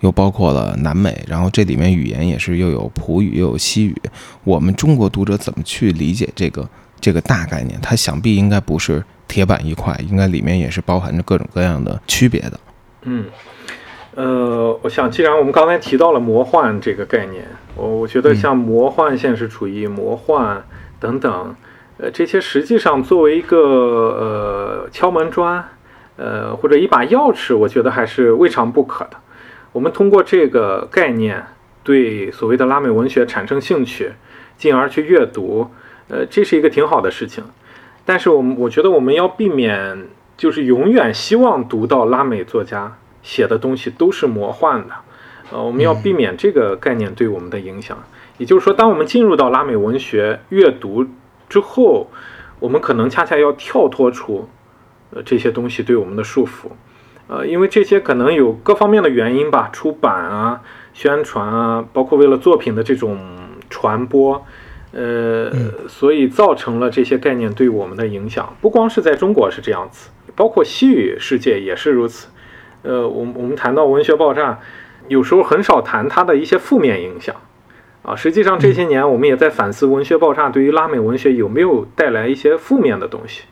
[0.00, 3.96] 又包括了南美，然后这里面语言也是又有葡语又有西语。
[4.42, 6.68] 我们中国读者怎么去理解这个
[7.00, 7.80] 这个大概念？
[7.80, 12.60] 它想必应该不是铁板一块，应该里面也是包含着各种各样的区别的。
[13.04, 13.24] 嗯，
[14.14, 20.62] 呃，我想，既然我们刚才提到了魔幻这个概念，我我觉得像魔幻现实主义、魔幻
[21.00, 21.56] 等等，
[21.96, 25.64] 呃，这些实际上作为一个呃敲门砖，
[26.16, 29.16] 呃或者一把钥匙，我觉得还是未尝不可的。
[29.72, 31.44] 我们通过这个概念
[31.82, 34.12] 对所谓的拉美文学产生兴趣，
[34.56, 35.68] 进而去阅读，
[36.08, 37.44] 呃，这是一个挺好的事情。
[38.04, 40.06] 但是，我们我觉得我们要避免，
[40.36, 44.94] 就是永远希望读到拉美作家写的东西都是魔幻的，
[45.50, 47.98] 呃，我们要避免这个概念对我们的影响。
[48.36, 51.06] 也就是说，当我们进入到拉美文学阅读
[51.48, 52.10] 之后，
[52.60, 54.48] 我们可能恰恰要跳脱出，
[55.14, 56.68] 呃，这些东西对我们的束缚。
[57.26, 60.60] 呃，因为这些可能有各方面的原因吧，出版啊、
[60.92, 63.18] 宣传啊，包括为了作品的这种
[63.70, 64.44] 传播，
[64.92, 65.50] 呃，
[65.88, 68.54] 所以造成了这些概念对我们的影响。
[68.60, 72.28] 不光是在中国是这样子，包括西语世界也是如此。
[72.82, 74.58] 呃，我我们谈到文学爆炸，
[75.08, 77.34] 有时候很少谈它的一些负面影响
[78.02, 78.14] 啊。
[78.14, 83.44] 实际上这些年我们也在反思文学爆炸对于拉美文学有没有带来一些负面的东西。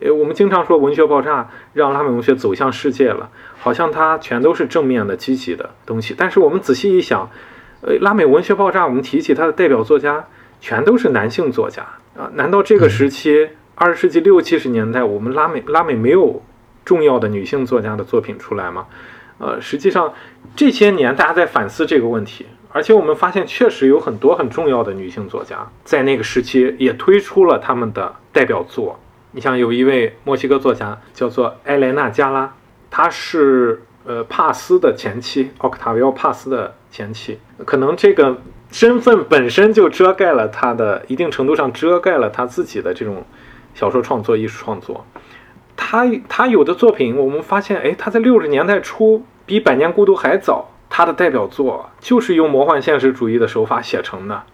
[0.00, 6.14] 呃，我们经常说文学爆炸让拉美文学走向世界了，好像它全都是正面的、积极的东西。
[6.16, 7.30] 但是我们仔细一想，
[7.80, 10.24] 呃，拉美文学爆炸，我们提起它的代表作家，
[10.60, 11.82] 全都是男性作家
[12.16, 12.30] 啊？
[12.34, 16.42] 难道这个时期，二十世纪六七十年代，我们拉美拉美没有
[16.84, 18.86] 重要的女性作家的作品出来吗？
[19.38, 20.12] 呃，实际上
[20.56, 28.98] 这些年大家在反思这个问题，而且我们发现确实有很多很重要的女性作家在那个时期也推出了他们的代表作。
[29.34, 32.54] 你像有一位墨西哥作家叫做埃莲娜·加拉，
[32.90, 37.38] 她是呃帕斯的前妻，奥克塔维奥·帕斯的前妻。
[37.64, 38.38] 可能这个
[38.70, 43.24] 身份本身就遮盖了他的一定程度上遮盖了他自己的这种
[43.74, 45.04] 小说创作、艺术创作。
[45.76, 50.70] 他他有的作品，我们发现，哎，他在六十年代初比《百年孤独》还早。
[50.96, 54.44] 他的代表作就是用魔幻现实主义的手法写成的，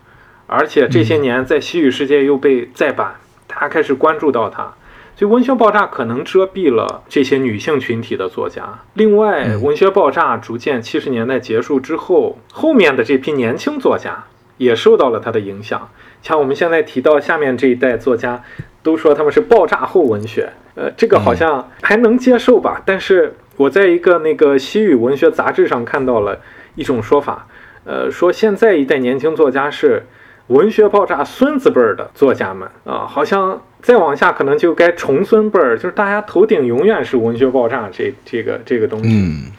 [0.46, 3.16] 而且这些年在西语世界又被再版。
[3.52, 4.72] 他开始关注到他，
[5.16, 8.78] 所以文学爆炸可能遮蔽了这些女性群体的作家。
[8.94, 14.24] 另外，文学爆炸逐渐七十年代结束之后，后面的这批年轻作家
[14.56, 15.88] 也受到了他的影响。
[16.22, 18.42] 像我们现在提到下面这一代作家，
[18.82, 20.48] 都说他们是爆炸后文学。
[20.76, 22.80] 呃，这个好像还能接受吧？
[22.86, 26.40] 但是我在一个那个西语文学杂志上看到了
[26.76, 27.46] 一种说法，
[27.84, 30.06] 呃，说现在一代年轻作家是。
[30.50, 39.08] 文学爆炸孙子辈儿的作家们啊，好像再往下可能就该重孙辈儿，就是大家头顶永远是文学爆炸这这个这个东西。
[39.08, 39.52] 嗯，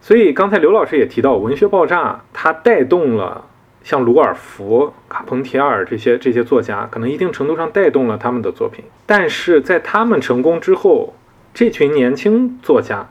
[0.00, 3.44] 所以刚才刘老师也提到，文学爆炸它带动了
[3.84, 8.84] 像鲁尔福、卡彭提尔这些这些作家，可能一定程度上带动了他们的作品。
[9.06, 11.14] 但是在他们成功之后，
[11.54, 13.06] 这群年轻作家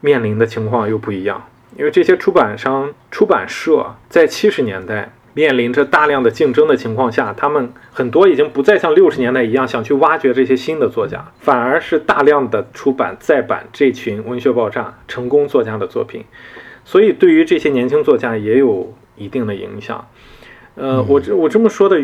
[0.00, 1.42] 面临的情况又不一样，
[1.76, 5.10] 因为这些出版商、出版社在七十年代。
[5.34, 16.24] 面临着大量的竞争的情况下，他们很多已经不再像六十年代一样想去挖掘这些新的作家，反而是大量的出版再版这群文学爆炸成功作家的作品，
[16.84, 20.06] 所以对于这些年轻作家也有一定的影响。
[20.74, 22.00] 呃，我这我这么说的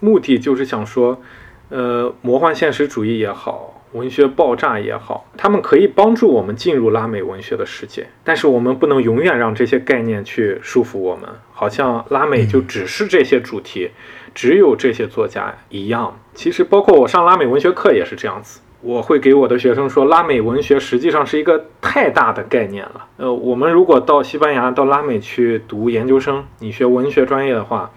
[0.00, 1.20] 目的就是想说，
[1.68, 3.79] 呃，魔幻现实主义也好。
[3.92, 13.90] 文学爆炸也好，他们可以帮助我们进入拉美文学的世界，但是我们不能永远让这些概念去束缚我们，好像拉美就只是这些主题，
[14.34, 16.16] 只有这些作家一样。
[16.34, 23.06] 其实，包括我上拉美文学课也是这样子，我会给我的学生说，拉美文学实际上是一个太大的概念了。
[23.16, 27.90] 呃，我们如果到西班牙、到拉美去读研究生，你学文学专业的话，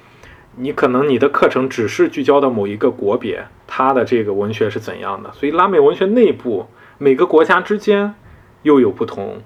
[0.56, 6.68] 你可能你的课程只是聚焦到某一个国别，它的这个文学是怎样的，所以拉美文学内部
[7.00, 8.14] 每个国家之间
[8.62, 9.42] 又有不同。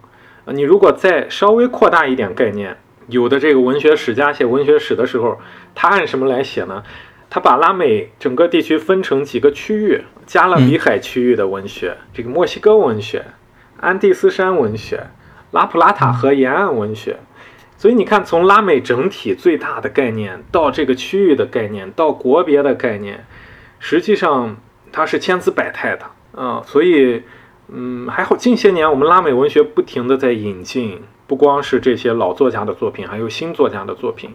[0.45, 2.77] 呃，你如果再稍微扩大一点概念，
[3.07, 5.39] 有的这个文学史家写文学史的时候，
[5.73, 6.83] 他按什么来写呢？
[7.29, 13.25] 他把拉美整个地区分成几个区域：加勒比海区域的文学，这个墨西哥文学，
[13.79, 15.07] 安第斯山文学，
[15.51, 17.17] 拉普拉塔河沿岸文学。
[17.77, 23.23] 所以你看，从拉美整体最大的概念到这个区域的概念，到国别的概念，
[23.77, 24.57] 实际上
[24.91, 26.63] 它是千姿百态的啊。
[26.65, 27.21] 所以，
[27.67, 34.33] 嗯，还好近些年我们拉美文学不停的在引进，不光是这些老作家的作品，还有新作家的作品。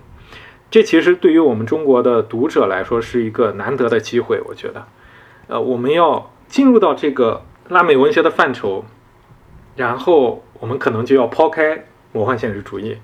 [0.70, 4.86] 这其实对于我们中国的读者来说是一个难得的机会，我觉得，
[5.48, 8.84] 呃，我们要进入到这个拉美文学的范畴，
[9.74, 12.98] 然后我们可能就要抛开魔幻现实主义。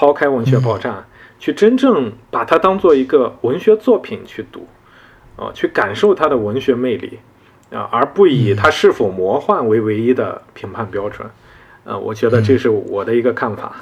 [0.00, 1.04] 抛开文学爆炸，
[1.38, 4.66] 去真正把它当做一个文学作品去读，
[5.36, 7.18] 啊，去感受它的文学魅力，
[7.70, 11.28] 啊，而不以它是否魔幻为唯一的评判标准，
[11.84, 13.76] 呃，我觉得这是我的一个看法，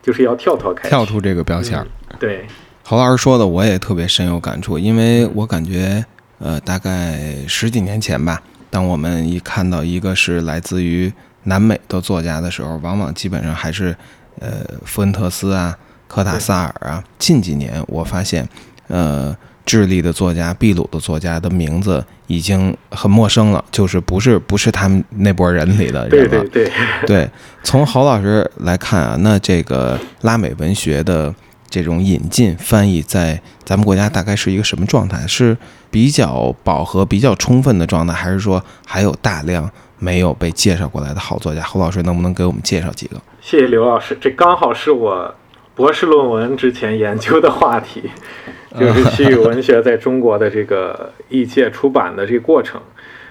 [0.00, 1.84] 就是要跳脱开，跳出这个标签。
[2.20, 2.46] 对，
[2.84, 6.04] 侯老师说的我也特别深有感触，因为我感觉，
[6.38, 8.40] 呃，大概十几年前吧，
[8.70, 13.96] 当我们一看到一个是来自于南美的作家的时候，往往基本上还是。
[14.40, 15.76] 呃，福恩特斯啊，
[16.06, 18.48] 科塔萨尔啊，近几年我发现，
[18.88, 26.28] 呃，智利的作家、秘鲁的作家的名字已经很陌生了，就是不是不是他们那波人里的人了。
[26.28, 26.72] 对对对。
[27.06, 27.30] 对，
[27.62, 31.34] 从侯老师来看啊，那这个拉美文学的
[31.68, 35.26] 这种引进翻译，在咱们国家大概是一个什么状态？
[35.26, 35.56] 是
[35.90, 41.62] 比较饱和、比较充分的状态，还是说还有大量没有被介绍过来的好作家？
[41.62, 43.16] 侯老师能不能给我们介绍几个？
[43.40, 45.34] 谢谢刘老师，这刚好是我
[45.74, 48.10] 博士论文之前研究的话题，
[48.78, 52.80] 就是西语文学在中国的这个译介出版的这个过程。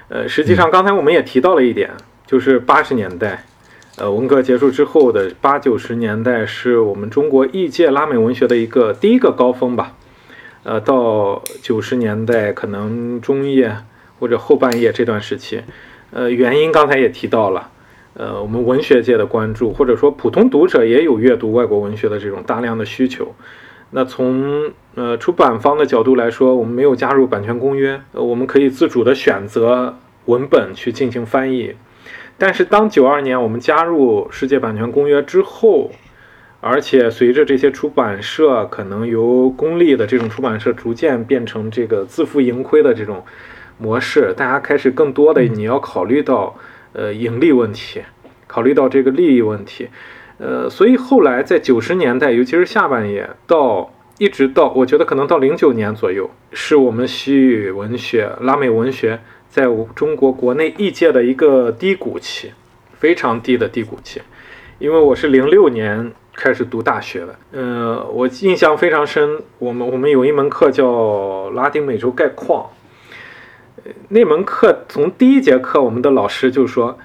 [0.09, 1.91] 呃，实际上刚才我们也提到了一点，
[2.25, 3.43] 就是八十年代，
[3.97, 9.93] 呃，文革结束之后的八九十年代，是我们中国译介拉美文学的一个第一个高峰吧。
[10.63, 13.75] 呃，到九十年代可能中叶
[14.19, 15.61] 或者后半叶这段时期，
[16.11, 17.69] 呃，原因刚才也提到了。
[18.13, 23.35] 呃，我们文学界的关注，或者说普通读者也有阅读外国文学的这种大量的需求。
[23.91, 31.75] 那从呃出版方的角度来说，我们没有加入版权公约，呃，我们可以自主的选择文本去进行翻译。
[32.39, 35.91] 但是当九二年我们加入世界版权公约之后，
[36.59, 43.23] 而且随着这些出版社可能由公立的这种出版社逐渐变成这个自负盈亏的这种
[43.77, 46.55] 模式，大家开始更多的你要考虑到。
[46.93, 48.01] 呃，盈利问题，
[48.47, 49.87] 考虑到这个利益问题，
[50.39, 62.51] 呃，所以后来在九十年代，尤其是下半叶，到一直到我觉得可能到零九年左右，是我们西域文学、拉美文学在中国国内译界的一个低谷期，
[62.97, 64.19] 非常低的低谷期。
[64.79, 72.67] 因为我是零六年开始读大学的，呃，我印象非常深，我们我们有一门课叫拉丁美洲概况。
[74.09, 76.97] 那门课从第一节课，我们的老师就说：“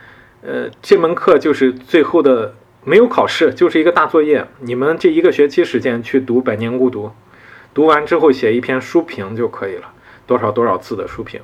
[0.43, 2.55] 呃，这门课就是最后的
[2.85, 4.47] 没有考试，就是一个大作业。
[4.61, 7.07] 你们这一个学期时间去读《百年孤独》，
[7.73, 9.93] 读完之后写一篇书评就可以了，
[10.27, 11.41] 多少多少字的书评。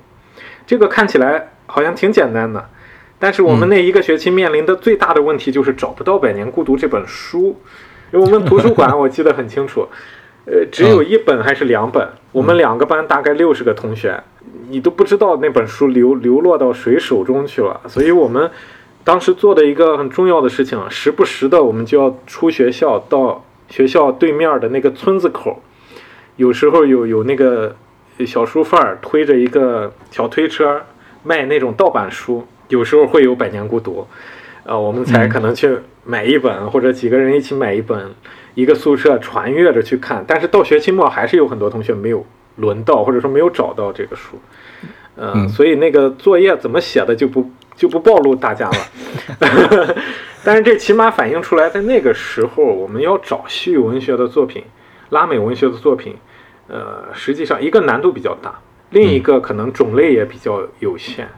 [0.67, 2.69] 这个看起来好像挺简单的，
[3.19, 7.61] 但是我们那一个学期面临的最大的问题就是找不到《百年孤独》这本书。
[8.11, 9.87] 因为我们图书馆我记得很清楚，
[10.51, 12.09] 呃，只有一本还是两本。
[12.33, 14.23] 我们两个班大概六十个同学。”
[14.71, 18.51] 你都不知道那本书流流落到谁手中去了，所以我们
[19.03, 25.63] 当时做的一个很重要的事情，时不时的我们就要出学校，到学校对面的那个村子口，
[26.37, 27.75] 有时候有有那个
[28.27, 30.83] 小书贩儿推着一个小推车
[31.23, 34.03] 卖那种盗版书，有时候会有《百年孤独》，
[34.65, 38.15] 呃，我们才可能去买一本，或者几个人一起买一本，
[38.59, 40.25] 一个宿舍传阅着去看。
[40.27, 42.25] 但是到学期末还是有很多同学没有。
[42.61, 44.37] 轮到或者说没有找到这个书，
[45.15, 49.95] 嗯，所以那个作业怎么写的就不就不暴露大家了。
[50.43, 54.65] 但是这起码反映出来，在那个时候我们要找西语文学的作品、
[55.11, 56.17] 拉美文学的作品，
[56.67, 58.59] 呃，实际上一个难度比较大，
[58.91, 61.29] 另一个可能种类也比较有限。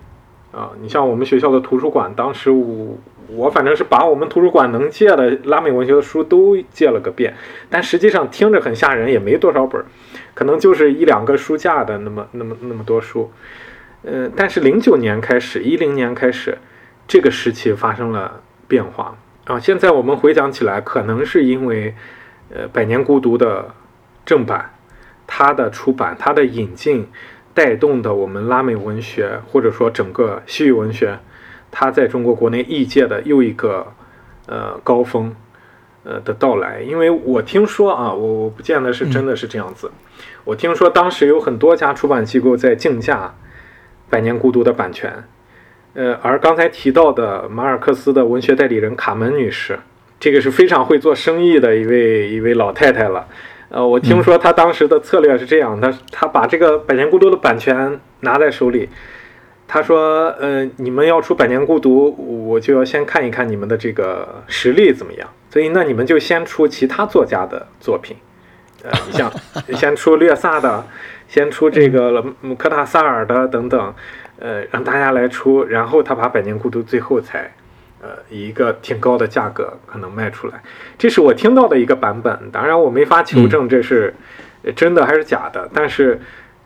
[0.52, 2.96] 啊，你像我们学校的图书馆，当时我
[3.34, 7.34] 我反正是把我们图书馆能借的拉美文学的书都借了个遍，
[7.68, 9.84] 但实际上听着很吓人，也没多少本。
[10.34, 13.30] 可能就是一两个书架的那么那么那么多书，
[14.02, 16.56] 呃，但是零九年开始，一零年开始，
[17.06, 19.58] 这个时期发生了变化啊。
[19.58, 21.94] 现在我们回想起来，可能是因为，
[22.54, 23.74] 呃，《百年孤独》的
[24.24, 24.72] 正版，
[25.26, 27.06] 它的出版、它的引进，
[27.52, 31.18] 带动的我们拉美文学或者说整个西域文学，
[31.70, 33.86] 它在中国国内译界的又一个
[34.46, 35.34] 呃高峰
[36.04, 36.80] 呃的到来。
[36.80, 39.90] 因为我听说啊，我我不见得是真的是这样子，
[40.44, 43.34] 我听说当时有很多家出版机构在竞价
[44.10, 45.24] 《百年孤独》的版权。
[45.94, 49.78] 呃，而刚才提到的马尔克斯的文学代理人卡门女士，
[50.20, 53.26] 这个是非常会做生意的一位一位老太太了。
[53.70, 58.88] 呃，我听说她当时的策略是这样，她她把这个《百年孤独》的版权拿在手里，
[59.72, 65.28] 她说：“呃，你们要出《百年孤独》，我就要先看一看你们的这个实力怎么样。
[65.48, 68.16] 所以，那你们就先出其他作家的作品，
[68.82, 69.32] 呃， 你像
[69.74, 70.84] 先出略萨的，
[71.28, 72.20] 先出这个
[72.58, 73.94] 科塔萨尔的等等。”
[74.42, 77.52] 呃，让大家来出，然后他把《百年孤独》最后才，
[78.00, 80.62] 呃，以一个挺高的价格可能卖出来。
[80.96, 84.14] 这是我听到的一个版本，当然我没法求证这是
[84.74, 85.68] 真的还是假的。
[85.74, 86.18] 但是，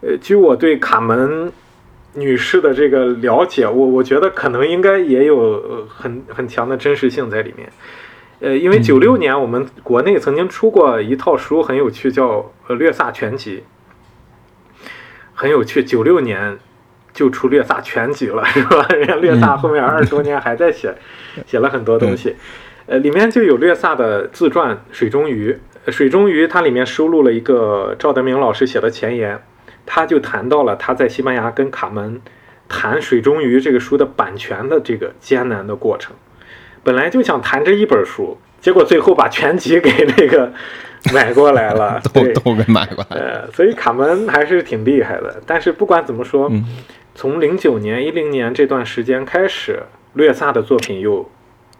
[0.02, 1.52] 呃，据我对卡门
[2.14, 7.70] 女士的这个了解，我我觉得可能应该也有很很强的真实性在里面。
[8.40, 12.38] 呃，因为九六年我们国内曾经出过一套书，很有趣，叫
[12.68, 13.62] 《呃略萨全集》，
[15.34, 15.82] 很有趣。
[15.84, 16.58] 九六年。
[17.14, 18.84] 就出略萨全集了， 是吧？
[18.88, 20.92] 人家略萨后面二十多年还在写，
[21.46, 22.34] 写了很多东西。
[22.86, 25.52] 呃，里面就有略萨的自传《水中鱼》。
[25.92, 29.40] 《水中鱼》它里面收录了一个赵德明老师写的前言，
[29.86, 32.20] 他就谈到了他在西班牙跟卡门
[32.68, 36.14] 谈《水中鱼》这个书的版权的这个艰难的过程。
[36.82, 40.52] 本来就想谈这一本书，结果最后把全集给那个
[41.12, 43.16] 买过来了， 都都给买过来。
[43.16, 45.42] 呃，所以卡门还是挺厉害的。
[45.46, 46.50] 但是不管怎么说。
[47.16, 51.30] 从零九年、一零年这段时间开始，略萨的作品又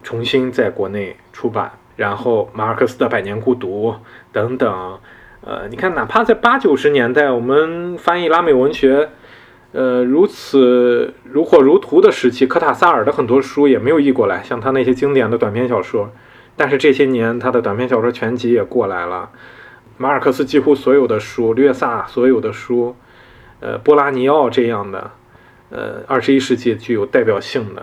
[0.05, 3.90] 重新在国内出版，然后马尔克斯的《百年孤独》
[4.30, 5.00] 等等，
[5.47, 9.11] 呃，你看，哪怕在八九十年代，我们翻译拉美文学，
[9.72, 16.11] 呃，如此如火如荼的时期，科塔萨尔的很多书也没有译过来，像他那些经典的短篇小说，
[16.57, 19.28] 但是这些年他的短篇小说全集也过来了，
[19.99, 22.97] 马尔克斯几乎所有的书，略萨所有的书，
[23.61, 25.11] 呃，波拉尼奥这样的。
[25.70, 27.82] 呃，二十一世纪具有代表性的，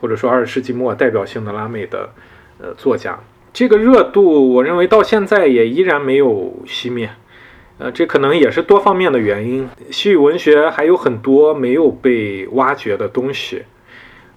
[0.00, 2.10] 或者说二十世纪末代表性的拉美的
[2.60, 3.18] 呃作家，
[3.56, 7.08] 这个热度，我认为到现在也依然没有熄灭。
[7.78, 9.66] 呃，这可能也是多方面的原因。
[9.90, 13.62] 西语文学还有很多没有被挖掘的东西，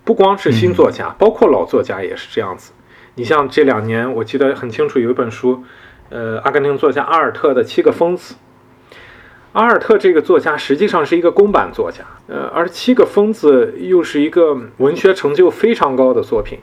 [0.05, 2.72] 不光是新作家，包括老作家也是这样子。
[3.15, 5.65] 你像这两年，我记得很清楚，有一本书，
[6.07, 8.36] 呃，阿根廷作家阿尔特的《七个疯子》。
[9.51, 16.59] 阿尔特这个作家实际上是一个公版作家，呃，而《七个疯子》又是一个文学成就非常高的作品，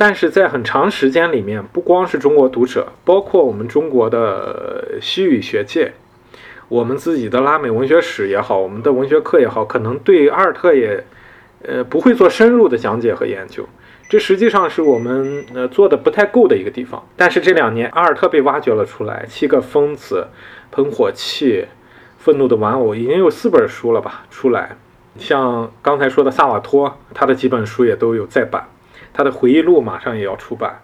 [0.00, 5.92] 但是在很长时间里面，不光是中国读者，包括我们中国的西语学界，
[6.68, 11.04] 我们自己的拉美文学史也好，我们的文学课也好，可能对阿尔特也，
[11.64, 13.68] 呃，不会做深入的讲解和研究，
[14.08, 17.06] 这实际上是我们呃做的不太够的一个地方。
[17.14, 20.26] 但是这两年，阿尔特被挖掘了出来，《七个疯子》
[20.74, 21.62] 《喷火器》。
[22.22, 24.24] 愤怒的玩偶已经有四本书了吧？
[24.30, 24.76] 出来，
[25.18, 28.68] 像刚才说的萨瓦托，他的几本书也都有再版，
[29.12, 30.80] 他的回忆录马上也要出版。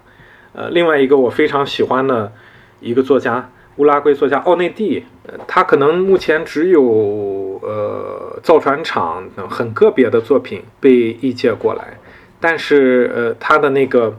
[0.52, 2.32] 呃，另外一个我非常喜欢的
[2.80, 11.98] 一个作家，乌拉圭作家奥内蒂，呃，他可能目前只有呃造船厂很个别的作品被译介过来，
[12.40, 14.18] 但是呃他的那个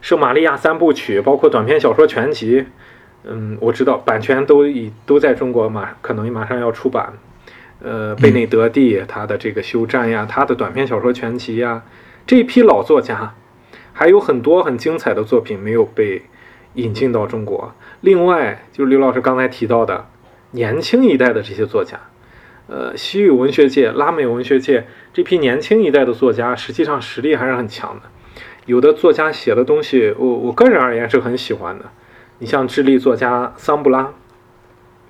[0.00, 2.66] 圣玛利亚三部曲，包括短篇小说全集。
[3.24, 7.12] 嗯，我知道版权都已都在中国马可能马上要出版，
[7.82, 11.82] 呃，贝内德蒂他的这个休战呀，他的短篇小说全集呀，
[12.26, 13.34] 这一批老作家
[13.98, 16.22] 还有很多很精彩的作品没有被
[16.74, 17.74] 引进到中国。
[18.00, 20.06] 另外，就是刘老师刚才提到的
[20.52, 21.98] 年轻一代的这些作家，
[22.68, 28.02] 呃，西域文学界、拉美文学界这批年轻一代的作家，实际上实力还是很强的。
[28.66, 31.86] 有的作家写的东西，我我个人而言是很喜欢的。
[32.38, 34.12] 你像智利作家桑布拉，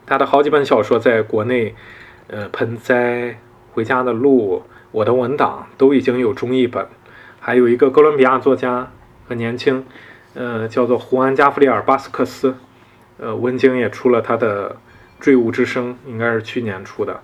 [0.06, 1.74] 他的好几本小说在国内，
[2.28, 2.94] 呃，《盆栽》
[3.74, 4.56] 《回家的路》
[4.92, 6.86] 《我的文档》都已经有中译本。
[7.48, 8.90] 还有一个哥伦比亚作家
[9.26, 9.82] 很年轻，
[10.34, 12.54] 呃，叫做胡安·加弗里尔·巴斯克斯，
[13.16, 14.68] 呃，文经也出了他的
[15.18, 17.22] 《坠物之声》，应该是去年出的。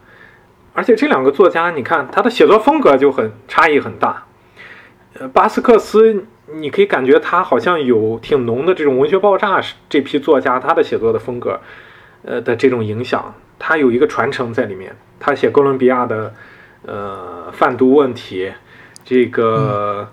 [0.73, 4.25] 而且这两个作家，你看他的写作风格就很差异很大。
[5.19, 6.25] 呃，巴斯克斯。
[6.55, 9.61] 你可以感觉他好像有挺浓的这种文学爆炸
[9.91, 11.61] 这批作家他的写作的风格，
[12.23, 14.97] 呃的这种影响，他有一个传承在里面。
[15.21, 16.35] 他写哥伦比亚的
[16.87, 18.53] 呃贩毒问题，
[19.05, 20.11] 这个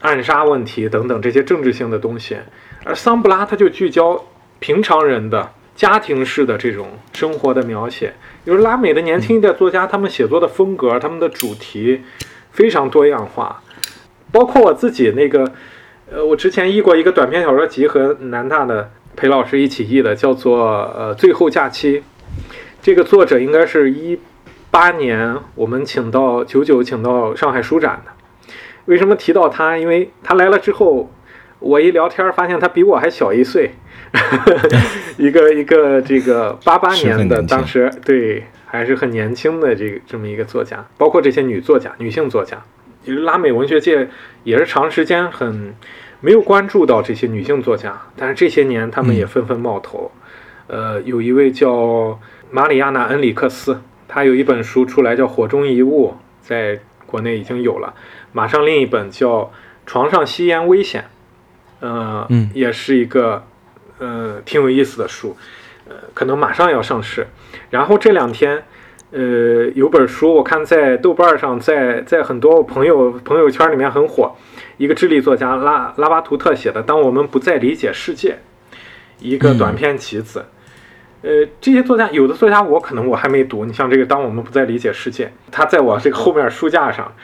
[0.00, 2.36] 暗杀问题等等这些政治性的东西，
[2.84, 4.22] 而桑布拉他就聚焦
[4.58, 8.12] 平常人的家庭式的这种生活的描写。
[8.44, 12.02] 比如拉美的年轻一代作家，他们写作的风格，他们的主题
[12.52, 13.62] 非常多样化。
[14.30, 15.50] 包括我自己那个，
[16.12, 20.58] 呃，我之前译过一个短篇小说集，和南大的裴老师一起译的，叫做
[20.96, 22.00] 《呃最后假期》。
[22.82, 24.18] 这个作者应该是一
[24.70, 28.12] 八年我们请到九九请到上海书展的。
[28.86, 29.76] 为什么提到他？
[29.76, 31.10] 因为他来了之后，
[31.58, 33.70] 我一聊天发现他比我还小一岁。
[35.18, 42.62] 一个一个这个八八年的，当时对还是很年轻的这个这么一个作家，包括这些女作家、女性作家，
[43.04, 44.08] 其实拉美文学界
[44.44, 45.74] 也是长时间很
[46.20, 50.12] 没有关注到这些女性作家，但是这些年他们也纷纷冒头。
[50.68, 52.18] 呃，有一位叫
[52.52, 56.10] 马里亚娜·恩里克斯，她有一本书出来叫《火中遗物》，
[56.40, 57.92] 在国内已经有了，
[58.34, 59.38] 马上另一本叫
[59.86, 61.02] 《床上吸烟危险》，
[61.80, 63.42] 呃，嗯，也是一个。
[63.96, 65.36] 呃，挺有意思的书，
[65.88, 67.28] 呃，可能马上要上市。
[67.70, 68.64] 然后这两天，
[69.12, 74.34] 呃，有本书我看在豆瓣上，在在很多朋友朋友圈里面很火，
[74.78, 78.32] 一个智利作家拉拉巴图特写的《当我们不再理解世界》，
[79.20, 80.44] 一个短篇集子。
[81.22, 87.14] 呃，这些作家有的作家我可能我还没读，你像这个《当我们不再理解世界》，它在我这个后面书架上，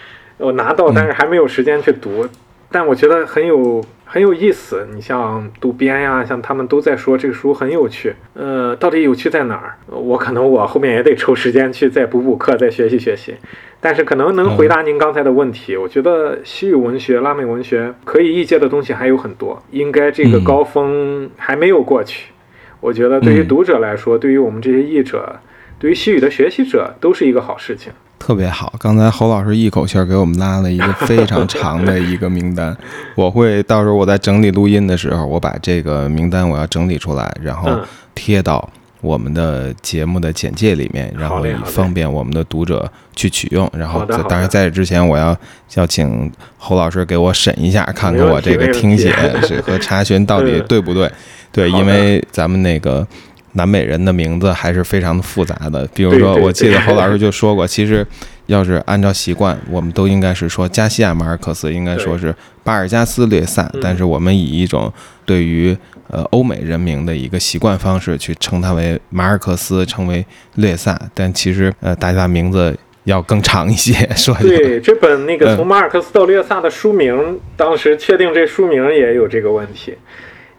[0.41, 2.27] 我拿到，但是还没有时间去读。
[2.73, 3.85] 但我觉得很有。
[4.13, 8.13] 很有意思，你像渡边呀，像他们都在说这个书很有趣。
[8.35, 9.77] 呃，到底有趣在哪儿？
[9.87, 13.37] 我可能我后面也得抽时间去再补补课，再学习学习。
[13.79, 15.77] 但是可能能回答您刚才的问题。
[15.77, 22.33] 我觉得西语文学、拉美文学可以译介的东西还有很多，应该这个高峰还没有过去。
[22.81, 25.39] 我觉得对于读者来说，对于我们这些译者，
[25.79, 27.93] 对于西语的学习者，都是一个好事情。
[28.21, 32.77] 特别好，刚才侯老师一口气儿给我们拉了一个 非常长的一个名单，
[33.17, 37.71] 我会到时候我在整理录音的时候，我把这个名单我要整理出来，然后
[38.15, 38.69] 贴到
[39.01, 43.69] 我们的节目的简介里面，然后以方便我们的读者去取用。
[43.73, 45.35] 然后，当然在这之前，我要
[45.75, 49.13] 要请侯老师给我审一下，看看我这个听写
[49.43, 51.11] 是和查询到底对不对？
[51.51, 53.05] 对， 因为咱们那个。
[53.53, 58.07] 南美人的名字还是非常的复杂的，比如说，我记得侯老师就说过，其实
[58.47, 64.93] 要是按照习惯，我们都应该是说加西亚马尔克斯，应该说是巴尔加斯略萨，但是我们以一种
[65.25, 65.77] 对于
[66.09, 70.25] 呃欧美人名的一个习惯方式去称他为马尔克斯，称为
[70.55, 73.93] 略萨，但其实呃大家名字要更长一些。
[74.15, 79.95] 说对这本那个从马尔克斯到略萨的书名，当时确定这书名也有这个问题。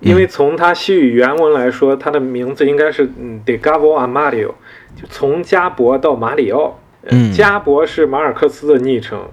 [0.02, 4.54] 因为从他西语原文来说，他的名字应该是嗯，De Gavo a Mario，
[4.96, 6.80] 就从加伯到马里奥。
[7.04, 9.28] 嗯，加伯是马尔克斯的昵称，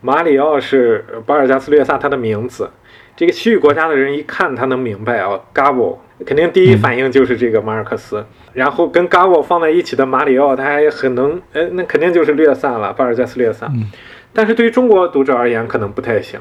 [0.00, 2.70] 马里奥是巴尔加斯略萨他的名字。
[3.16, 8.26] 这个西语国家的人一看他能明白啊，Gavo 肯定第一反应就是这个马尔克斯。
[8.52, 13.66] 然后跟 Gavo 放在一起的马里奥，他还很能，哎，那肯定就是略萨了，巴尔加斯略萨。
[13.66, 13.90] 嗯
[14.36, 16.40] 但是对于中国读者而言，可能不太行。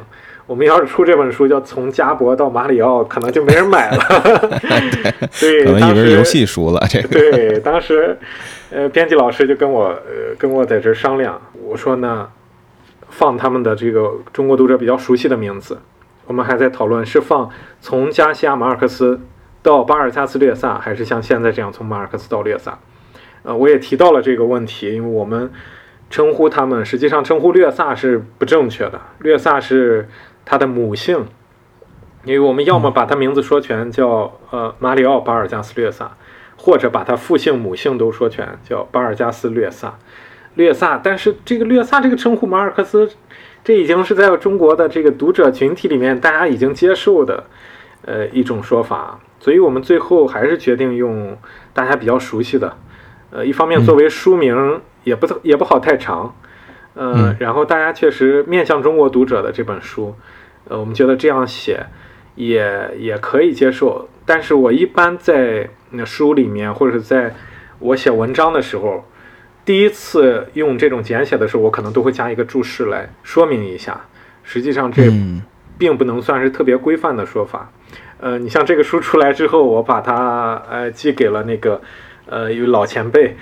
[0.54, 3.97] 我们要是出这本书，叫《从加伯到马里奥》，可能就没人买了。
[5.41, 6.80] 对，可能以为是游戏书了。
[6.88, 8.16] 这个对，当时，
[8.70, 11.41] 呃，编辑老师就跟我，呃，跟我在这商量。
[11.60, 12.30] 我说呢，
[13.10, 15.80] 放他们的这个中国读者比较熟悉的名字。
[16.28, 17.49] 我们还在讨论是放
[17.82, 19.20] 从加西亚马尔克斯
[19.64, 22.78] 到巴尔加斯略萨，还是像现在这样从马尔克斯到略萨。
[23.41, 25.51] 呃，我也提到了这个问题，因为我们
[26.12, 29.01] 称呼他们，实际上称呼略萨是不正确的。
[29.18, 30.08] 略萨是。
[30.46, 31.26] 他的母姓，
[32.26, 36.12] 因为我们要么把他名字说全叫呃马里奥巴尔加斯略萨，
[36.58, 39.98] 或者把他父姓母姓都说全叫巴尔加斯略萨，
[40.56, 41.00] 略萨。
[41.04, 43.10] 但是这个略萨这个称呼马尔克斯，
[43.64, 47.45] 这已经是在中国的这个读者群体里面大家已经接受的
[48.06, 51.38] 呃一种说法，所以我们最后还是决定用
[51.74, 52.76] 大家比较熟悉的，
[53.32, 56.36] 呃一方面作为书名也不也不好太长。
[56.95, 60.14] 呃，然后大家确实面向中国读者的这本书，
[60.69, 61.85] 呃，我们觉得这样写
[62.35, 64.07] 也也可以接受。
[64.26, 67.35] 但是我一般在那书里面，或者是在
[67.80, 69.06] 我写文章的时候，
[69.65, 73.99] 第一次用这种简写的时候，我可能都会加一个注释来说明一下。
[74.44, 75.11] 实际上这
[75.77, 77.72] 并不能算是特别规范的说法。
[78.19, 81.81] 呃，你像这个书出来之后，我把它呃寄给了那个
[82.26, 83.35] 呃一位老前辈。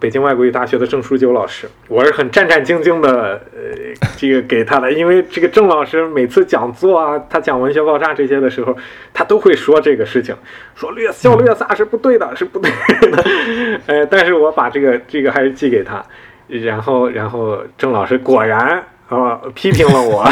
[0.00, 8.74] 北京外国语大学的郑书九老师，我是很战战兢兢的，呃，这个给他的，因为这个郑老师每次讲座啊，他讲文学爆炸这些的时候，
[9.12, 10.34] 他都会说这个事情，
[10.74, 12.70] 说略笑略撒是不对的，是不对
[13.10, 13.24] 的，
[13.86, 16.02] 呃，但是我把这个这个还是寄给他，
[16.48, 20.26] 然后然后郑老师果然啊批评了我，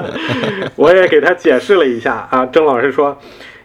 [0.76, 2.26] 我也给他解释了一下。
[2.30, 3.18] 啊，郑老师说，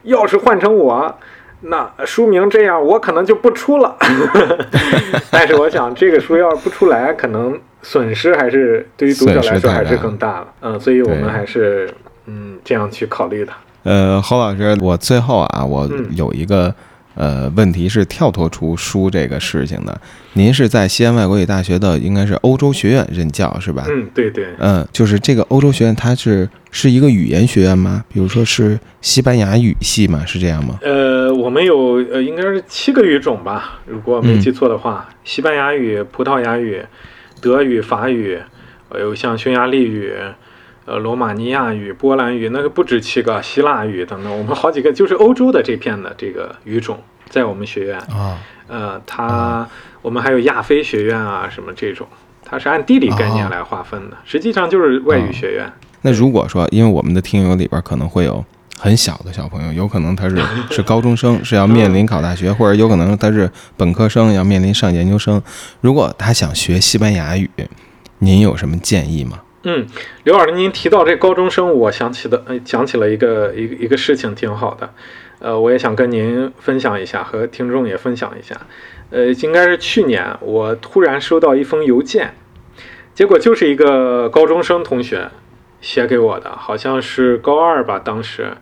[0.03, 1.17] 要是换成我。
[1.63, 3.95] 那书名这样，我可能就不出了。
[5.31, 10.47] 但是我想，这个书要是不出来，可能损失还是对于读者来说还是更大了。
[10.61, 11.89] 嗯，所以我们还是
[12.25, 13.51] 嗯这样去考虑的。
[13.83, 16.73] 呃，侯老师，我最后啊，我有一个。
[17.15, 20.01] 呃，问题是跳脱出书这个事情的。
[20.33, 23.85] 您是在西安外国语大学的，应该是欧洲学院任教是吧？
[23.87, 24.47] 嗯，对对。
[24.57, 28.03] 嗯，就是这个欧洲学院，它是是一个语言学院吗？
[28.11, 30.25] 比如说是西班牙语系吗？
[30.25, 30.79] 是这样吗？
[30.81, 36.81] 呃，我们有呃，应该是七个语种吧，如果没记错的话，西班牙语、葡萄牙语、
[37.39, 38.39] 德语、法语，
[38.89, 40.13] 呃，有像匈牙利语。
[40.85, 46.99] 呃，罗马尼亚语、波兰语，那个不止七个，希腊语等等，我们好几个，就是欧洲的这片的这个语种，
[47.29, 48.37] 在我们学院啊，
[48.67, 49.65] 呃，它
[50.01, 52.05] 我们还有亚非学院啊，什么这种，
[52.43, 55.71] 它是按地理概念来划分的，实际上就是外语学院。
[56.01, 58.43] 那如果说，因为我们的听友里边可能会有
[58.77, 60.37] 很小的小朋友，有可能他是
[60.69, 65.41] 是高中生，是要面临考大学，或者有可能他是本科生要面临上研究生，
[65.79, 67.49] 如果他想学西班牙语，
[68.19, 69.39] 您有什么建议吗？
[69.65, 69.87] 嗯，
[70.25, 74.93] 刘老师，您提到这高中生，我想起的，呃，想起了一个一个一个事情，挺好的，
[75.39, 78.59] 呃，我也想跟您分享一下，和听众也分享一下，
[79.09, 82.35] 呃，应该是去年，我突然收到一封邮件，
[83.13, 85.29] 结果就是一个高中生同学
[85.79, 88.57] 写给我的，好像是高二吧，当时，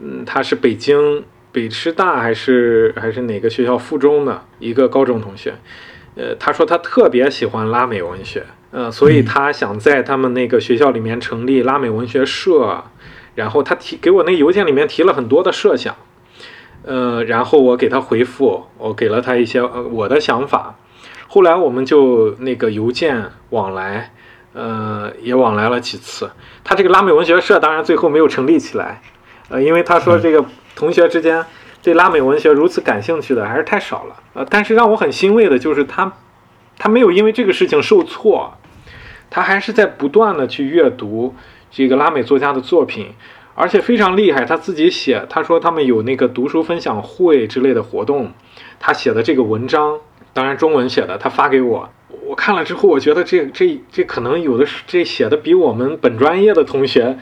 [0.00, 5.52] 嗯，他是北京北师大还是还是哪个学校附中的一个高中同学，
[6.16, 8.44] 呃，他说他特别喜欢拉美文学。
[8.70, 12.84] 呃，所以他想在他们那个学校里面成立拉美文学社，
[13.34, 15.96] 然后他提给我那邮件里面提了很多的设想，
[16.82, 20.74] 呃，然后我给他回复，我给了他一些呃我的想法，
[21.28, 24.12] 后来我们就那个邮件往来，
[24.52, 26.30] 呃，也往来了几次。
[26.62, 29.00] 他这个拉美文学社当然最后没有成立起来，
[29.48, 30.44] 呃，因为他说这个
[30.76, 31.42] 同学之间
[31.82, 36.12] 对拉美文学如此感兴趣的还是太少了，呃，但是让我很欣慰的就是他。
[36.78, 38.54] 他没有因为这个事情受挫，
[39.28, 41.34] 他还是在不断的去阅读
[41.70, 43.08] 这个拉美作家的作品，
[43.54, 44.44] 而且非常厉害。
[44.44, 48.32] 他自己写，他说他们有那个读书分享会之类的活动，
[48.78, 49.98] 他写的这个文章，
[50.32, 51.90] 当然中文写的，他发给我，
[52.24, 57.18] 我看了之后，我觉得这这这可能有的是这写的比我们本专业的同学，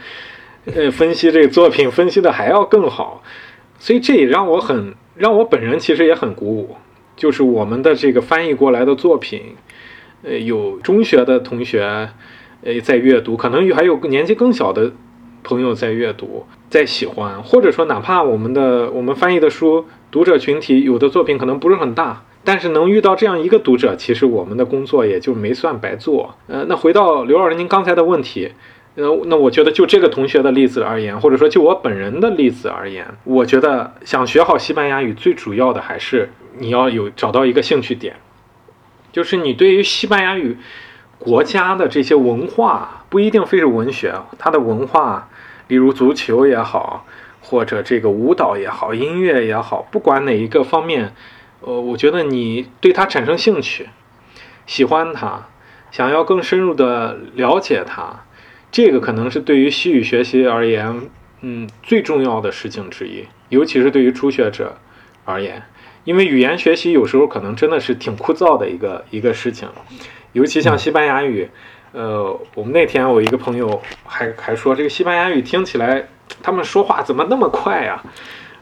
[0.65, 3.23] 呃，分析这个作品分析的还要更好，
[3.79, 6.77] 所以这也让我很让我本人其实也很鼓舞。
[7.17, 9.41] 就是我们的这个翻译过来的作品，
[10.23, 12.09] 呃，有中学的同学，
[12.63, 14.93] 呃，在阅读，可能还有年纪更小的
[15.43, 26.35] 朋友在阅读，在喜欢，或者说哪怕我们的我们翻译的书，读者群体有的作品可能不是很大，但是能遇到这样一个读者，其实我们的工作也就没算白做。
[26.47, 28.51] 呃，那回到刘老师您刚才的问题。
[28.99, 38.15] 那那我觉得就这个同学的例子而言，或者说就我本人的例子而言，我觉得想学好西班牙语，最主要的还是你要有找到一个兴趣点，
[39.11, 40.57] 就是你对于西班牙语
[41.17, 45.29] 国家的这些文化，不一定非是文学，它的文化，
[45.67, 47.05] 例如足球也好，
[47.41, 51.13] 或者这个舞蹈也好，音乐也好，不管哪一个方面，
[51.61, 53.89] 呃，我觉得你对它产生兴趣，
[54.65, 55.47] 喜欢它，
[55.91, 58.23] 想要更深入的了解它。
[58.69, 61.09] 这个可能是对于西语学习而言，
[61.41, 64.77] 嗯，最重要的事情之一，尤其是对于初学者
[65.23, 65.63] 而言，
[66.07, 69.67] 因为语言学习有时候可能真的是挺枯燥的一个一个事情，
[70.31, 71.49] 尤其像西班牙语，
[71.91, 76.07] 呃，我们那天我一个朋友还还说，这个西班牙语听起来
[76.41, 78.01] 他们说话怎么那么快呀？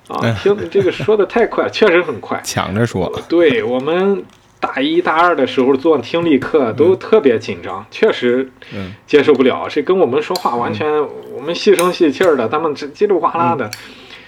[0.08, 4.26] 啊，听这个说的太快， 确实很快，抢着说，对我们。
[4.58, 8.50] 大一、大二的时候做听力课都特别紧张，确实
[9.06, 9.68] 接受不了。
[9.70, 10.88] 这跟我们说话完全，
[11.32, 13.70] 我们细声细气儿的，他们这叽里哗啦的，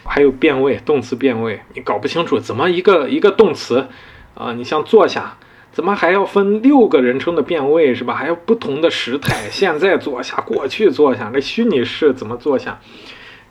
[0.08, 3.88] 还有变位，动词变位，你搞不清楚怎么一个一个动词
[4.34, 4.54] 啊？
[4.54, 5.38] 你像坐下，
[5.72, 8.16] 怎么还要分六个人称的变位是吧？
[8.16, 12.80] 还有不同的时态，现在坐下，过去坐下，这虚拟式怎么坐下？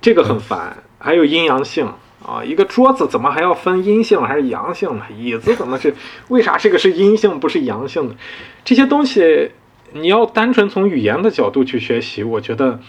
[0.00, 0.78] 这个很烦。
[0.98, 1.92] 还有阴阳性。
[2.26, 5.04] 啊，一个桌子怎么还要分阴性还是阳性呢？
[5.16, 5.94] 椅子怎么是？
[6.26, 8.16] 为啥这个是阴性不是阳性的？
[8.64, 9.52] 这些东西
[9.92, 12.80] 你要单纯从语言的角度去学习，我觉得，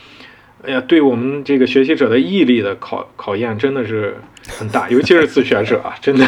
[0.64, 4.18] 哎呀，对我们这个学习者的毅力的考考验真的是
[4.58, 6.26] 很大，尤其是自学者， 真的。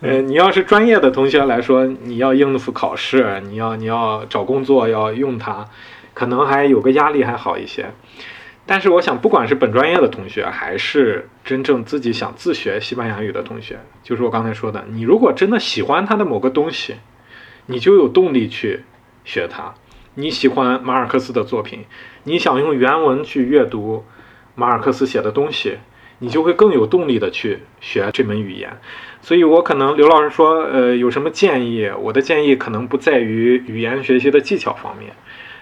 [0.00, 5.66] 呃，你要是专业的同学来说，你要应付考试，你要你要找工作要用它，
[6.14, 7.86] 可能还有个压力还好一些。
[8.64, 16.94] 但是我想，不管是本专业的同学，还是真正自己想自学西班牙语的同学，就是我刚才说的，你如果真的喜欢它的某个东西，
[17.66, 18.80] 你就有动力去
[19.24, 19.74] 学它。
[20.18, 21.84] 你喜欢马尔克斯的作品，
[22.24, 24.04] 你想用原文去阅读
[24.56, 25.78] 马尔克斯写的东西，
[26.18, 28.68] 你就会更有动力的去学这门语言。
[29.22, 31.88] 所以我可能刘老师说，呃，有什么建议？
[32.00, 35.12] 我的建议可能不在于语言学习的技巧方面，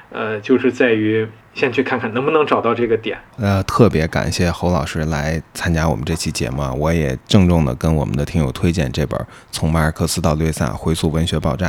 [0.08, 3.18] 呃，就是在于先去看看能不能找到这个点。
[3.36, 9.20] 呃，特别感谢侯老师来参加我们这期节目，我也郑重的跟我们的听友推荐这本
[9.50, 11.68] 《从马尔克斯到略萨：回溯文学爆炸》，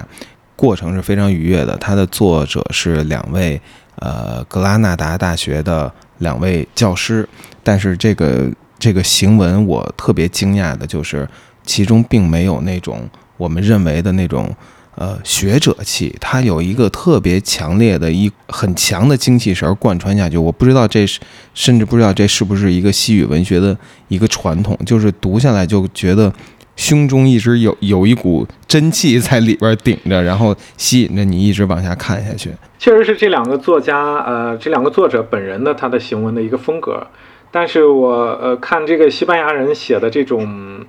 [0.58, 1.78] 过程是非常愉悦的。
[1.78, 3.62] 它的作者是两位，
[4.00, 7.26] 呃，格拉纳达大学的两位教师，
[7.64, 11.26] 但是这个这个行文我特别惊讶的就是。
[11.68, 13.02] 其中并没有那种
[13.36, 14.50] 我们认为的那种
[14.96, 20.38] 呃学者气，他有一个特别强烈的一很强的精气神贯穿下去。
[20.38, 21.20] 我不知道这是，
[21.54, 23.78] 甚至不知道这是不是一个西语文学的
[24.08, 26.32] 一个传统，就是读下来就觉得
[26.78, 32.52] 胸中一直有有一股真气在里边顶着，然后吸引着你一直往下看下去。
[32.80, 37.06] 确实是这两个作家，呃，这两个作者本人的他的行文的一个风格。
[37.52, 40.86] 但是我呃看这个西班牙人写的这种。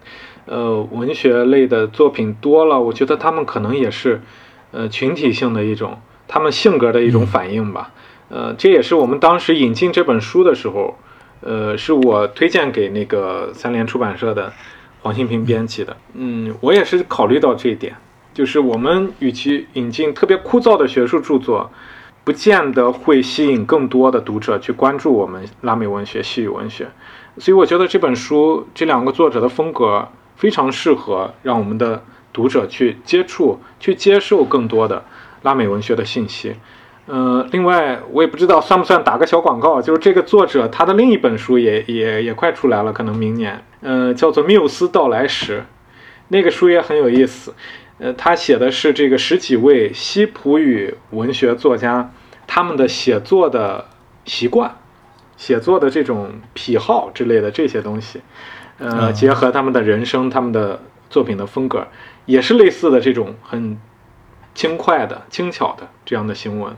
[0.50, 4.22] 呃，文学类的作品多了，我觉得他们可能也是，
[4.70, 7.90] 呃，群体性的一种，他们性格的一种反应吧。
[8.30, 10.96] 呃，这也是我们当时引进这本书的时候，
[11.42, 14.50] 呃，是我推荐给那个三联出版社的
[15.02, 15.96] 黄新平编辑的。
[16.14, 17.96] 嗯，我也是考虑到这一点，
[18.32, 21.70] 就是我们与其引进特别枯燥的学术著作，
[22.24, 26.88] 不见得会吸引更多的读者去关注我们拉美文学、西语文学。
[27.38, 30.08] 所以我觉得这本书这两个作者的风格。
[30.38, 32.00] 非常适合让我们的
[32.32, 35.04] 读者去接触、去接受更多的
[35.42, 36.54] 拉美文学的信息。
[37.06, 43.60] 呃，另外我也不知道算不算打个小广告，就是这个作者他的另一本书也也也快出来了，可能明年。
[43.80, 45.60] 呃，叫做《缪斯到来时》，
[46.28, 47.54] 那个书也很有意思。
[47.98, 52.12] 呃，他写的是这个十几位西普语文学作家
[52.46, 53.86] 他们的写作的
[54.24, 54.76] 习惯、
[55.36, 58.20] 写作的这种癖好之类的这些东西。
[58.78, 60.80] 呃，结合他们的人生、他们的
[61.10, 61.88] 作品的风格，
[62.26, 63.76] 也是类似的这种很
[64.54, 66.76] 轻快的、轻巧的这样的行文。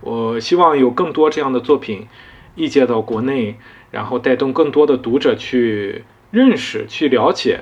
[0.00, 2.06] 我希望有更多这样的作品
[2.54, 3.56] 译介到国内，
[3.90, 6.04] 然后带动更多的读者去
[6.34, 7.60] 认识、去了解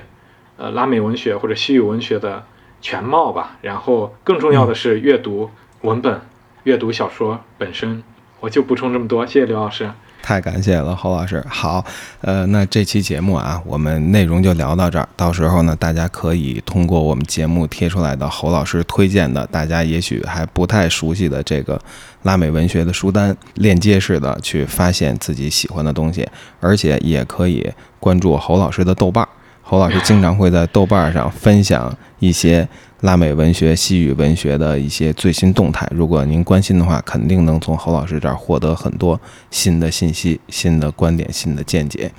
[0.57, 2.43] 呃拉美文学或者西语文学的
[2.81, 3.57] 全貌吧。
[3.61, 5.51] 然后更重要的是阅读
[5.81, 6.19] 文本、
[6.63, 8.01] 阅读小说本身。
[8.39, 9.89] 我就补充这么多，谢谢刘老师。
[10.21, 11.43] 太感谢了，侯老师。
[11.49, 11.83] 好，
[12.21, 15.07] 呃，那这期节目啊，我们内容就聊到这儿。
[15.17, 21.81] 到时候呢，大家可以通过我们节目贴出来的侯老师推荐的，大家也许还不太熟悉的这个
[22.23, 26.25] 拉美文学的书单，链接式的去发现自己喜欢的东西，
[26.61, 27.69] 而且也可以
[28.03, 29.29] 关注侯老师的豆瓣儿。
[29.61, 32.67] 侯老师经常会在豆瓣上分享一些。
[33.03, 39.19] 拉美文学、西语文学的一些最新动态，如果您关心的话，肯定能从侯老师这儿获得很多
[39.51, 42.09] 新的信息、新的观点、新的见解。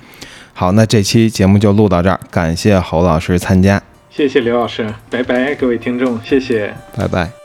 [0.53, 3.81] 好，那这期节目就录到这儿，感谢侯老师参加，
[4.11, 7.44] 谢谢刘老师，拜拜，各位听众，谢谢，拜拜。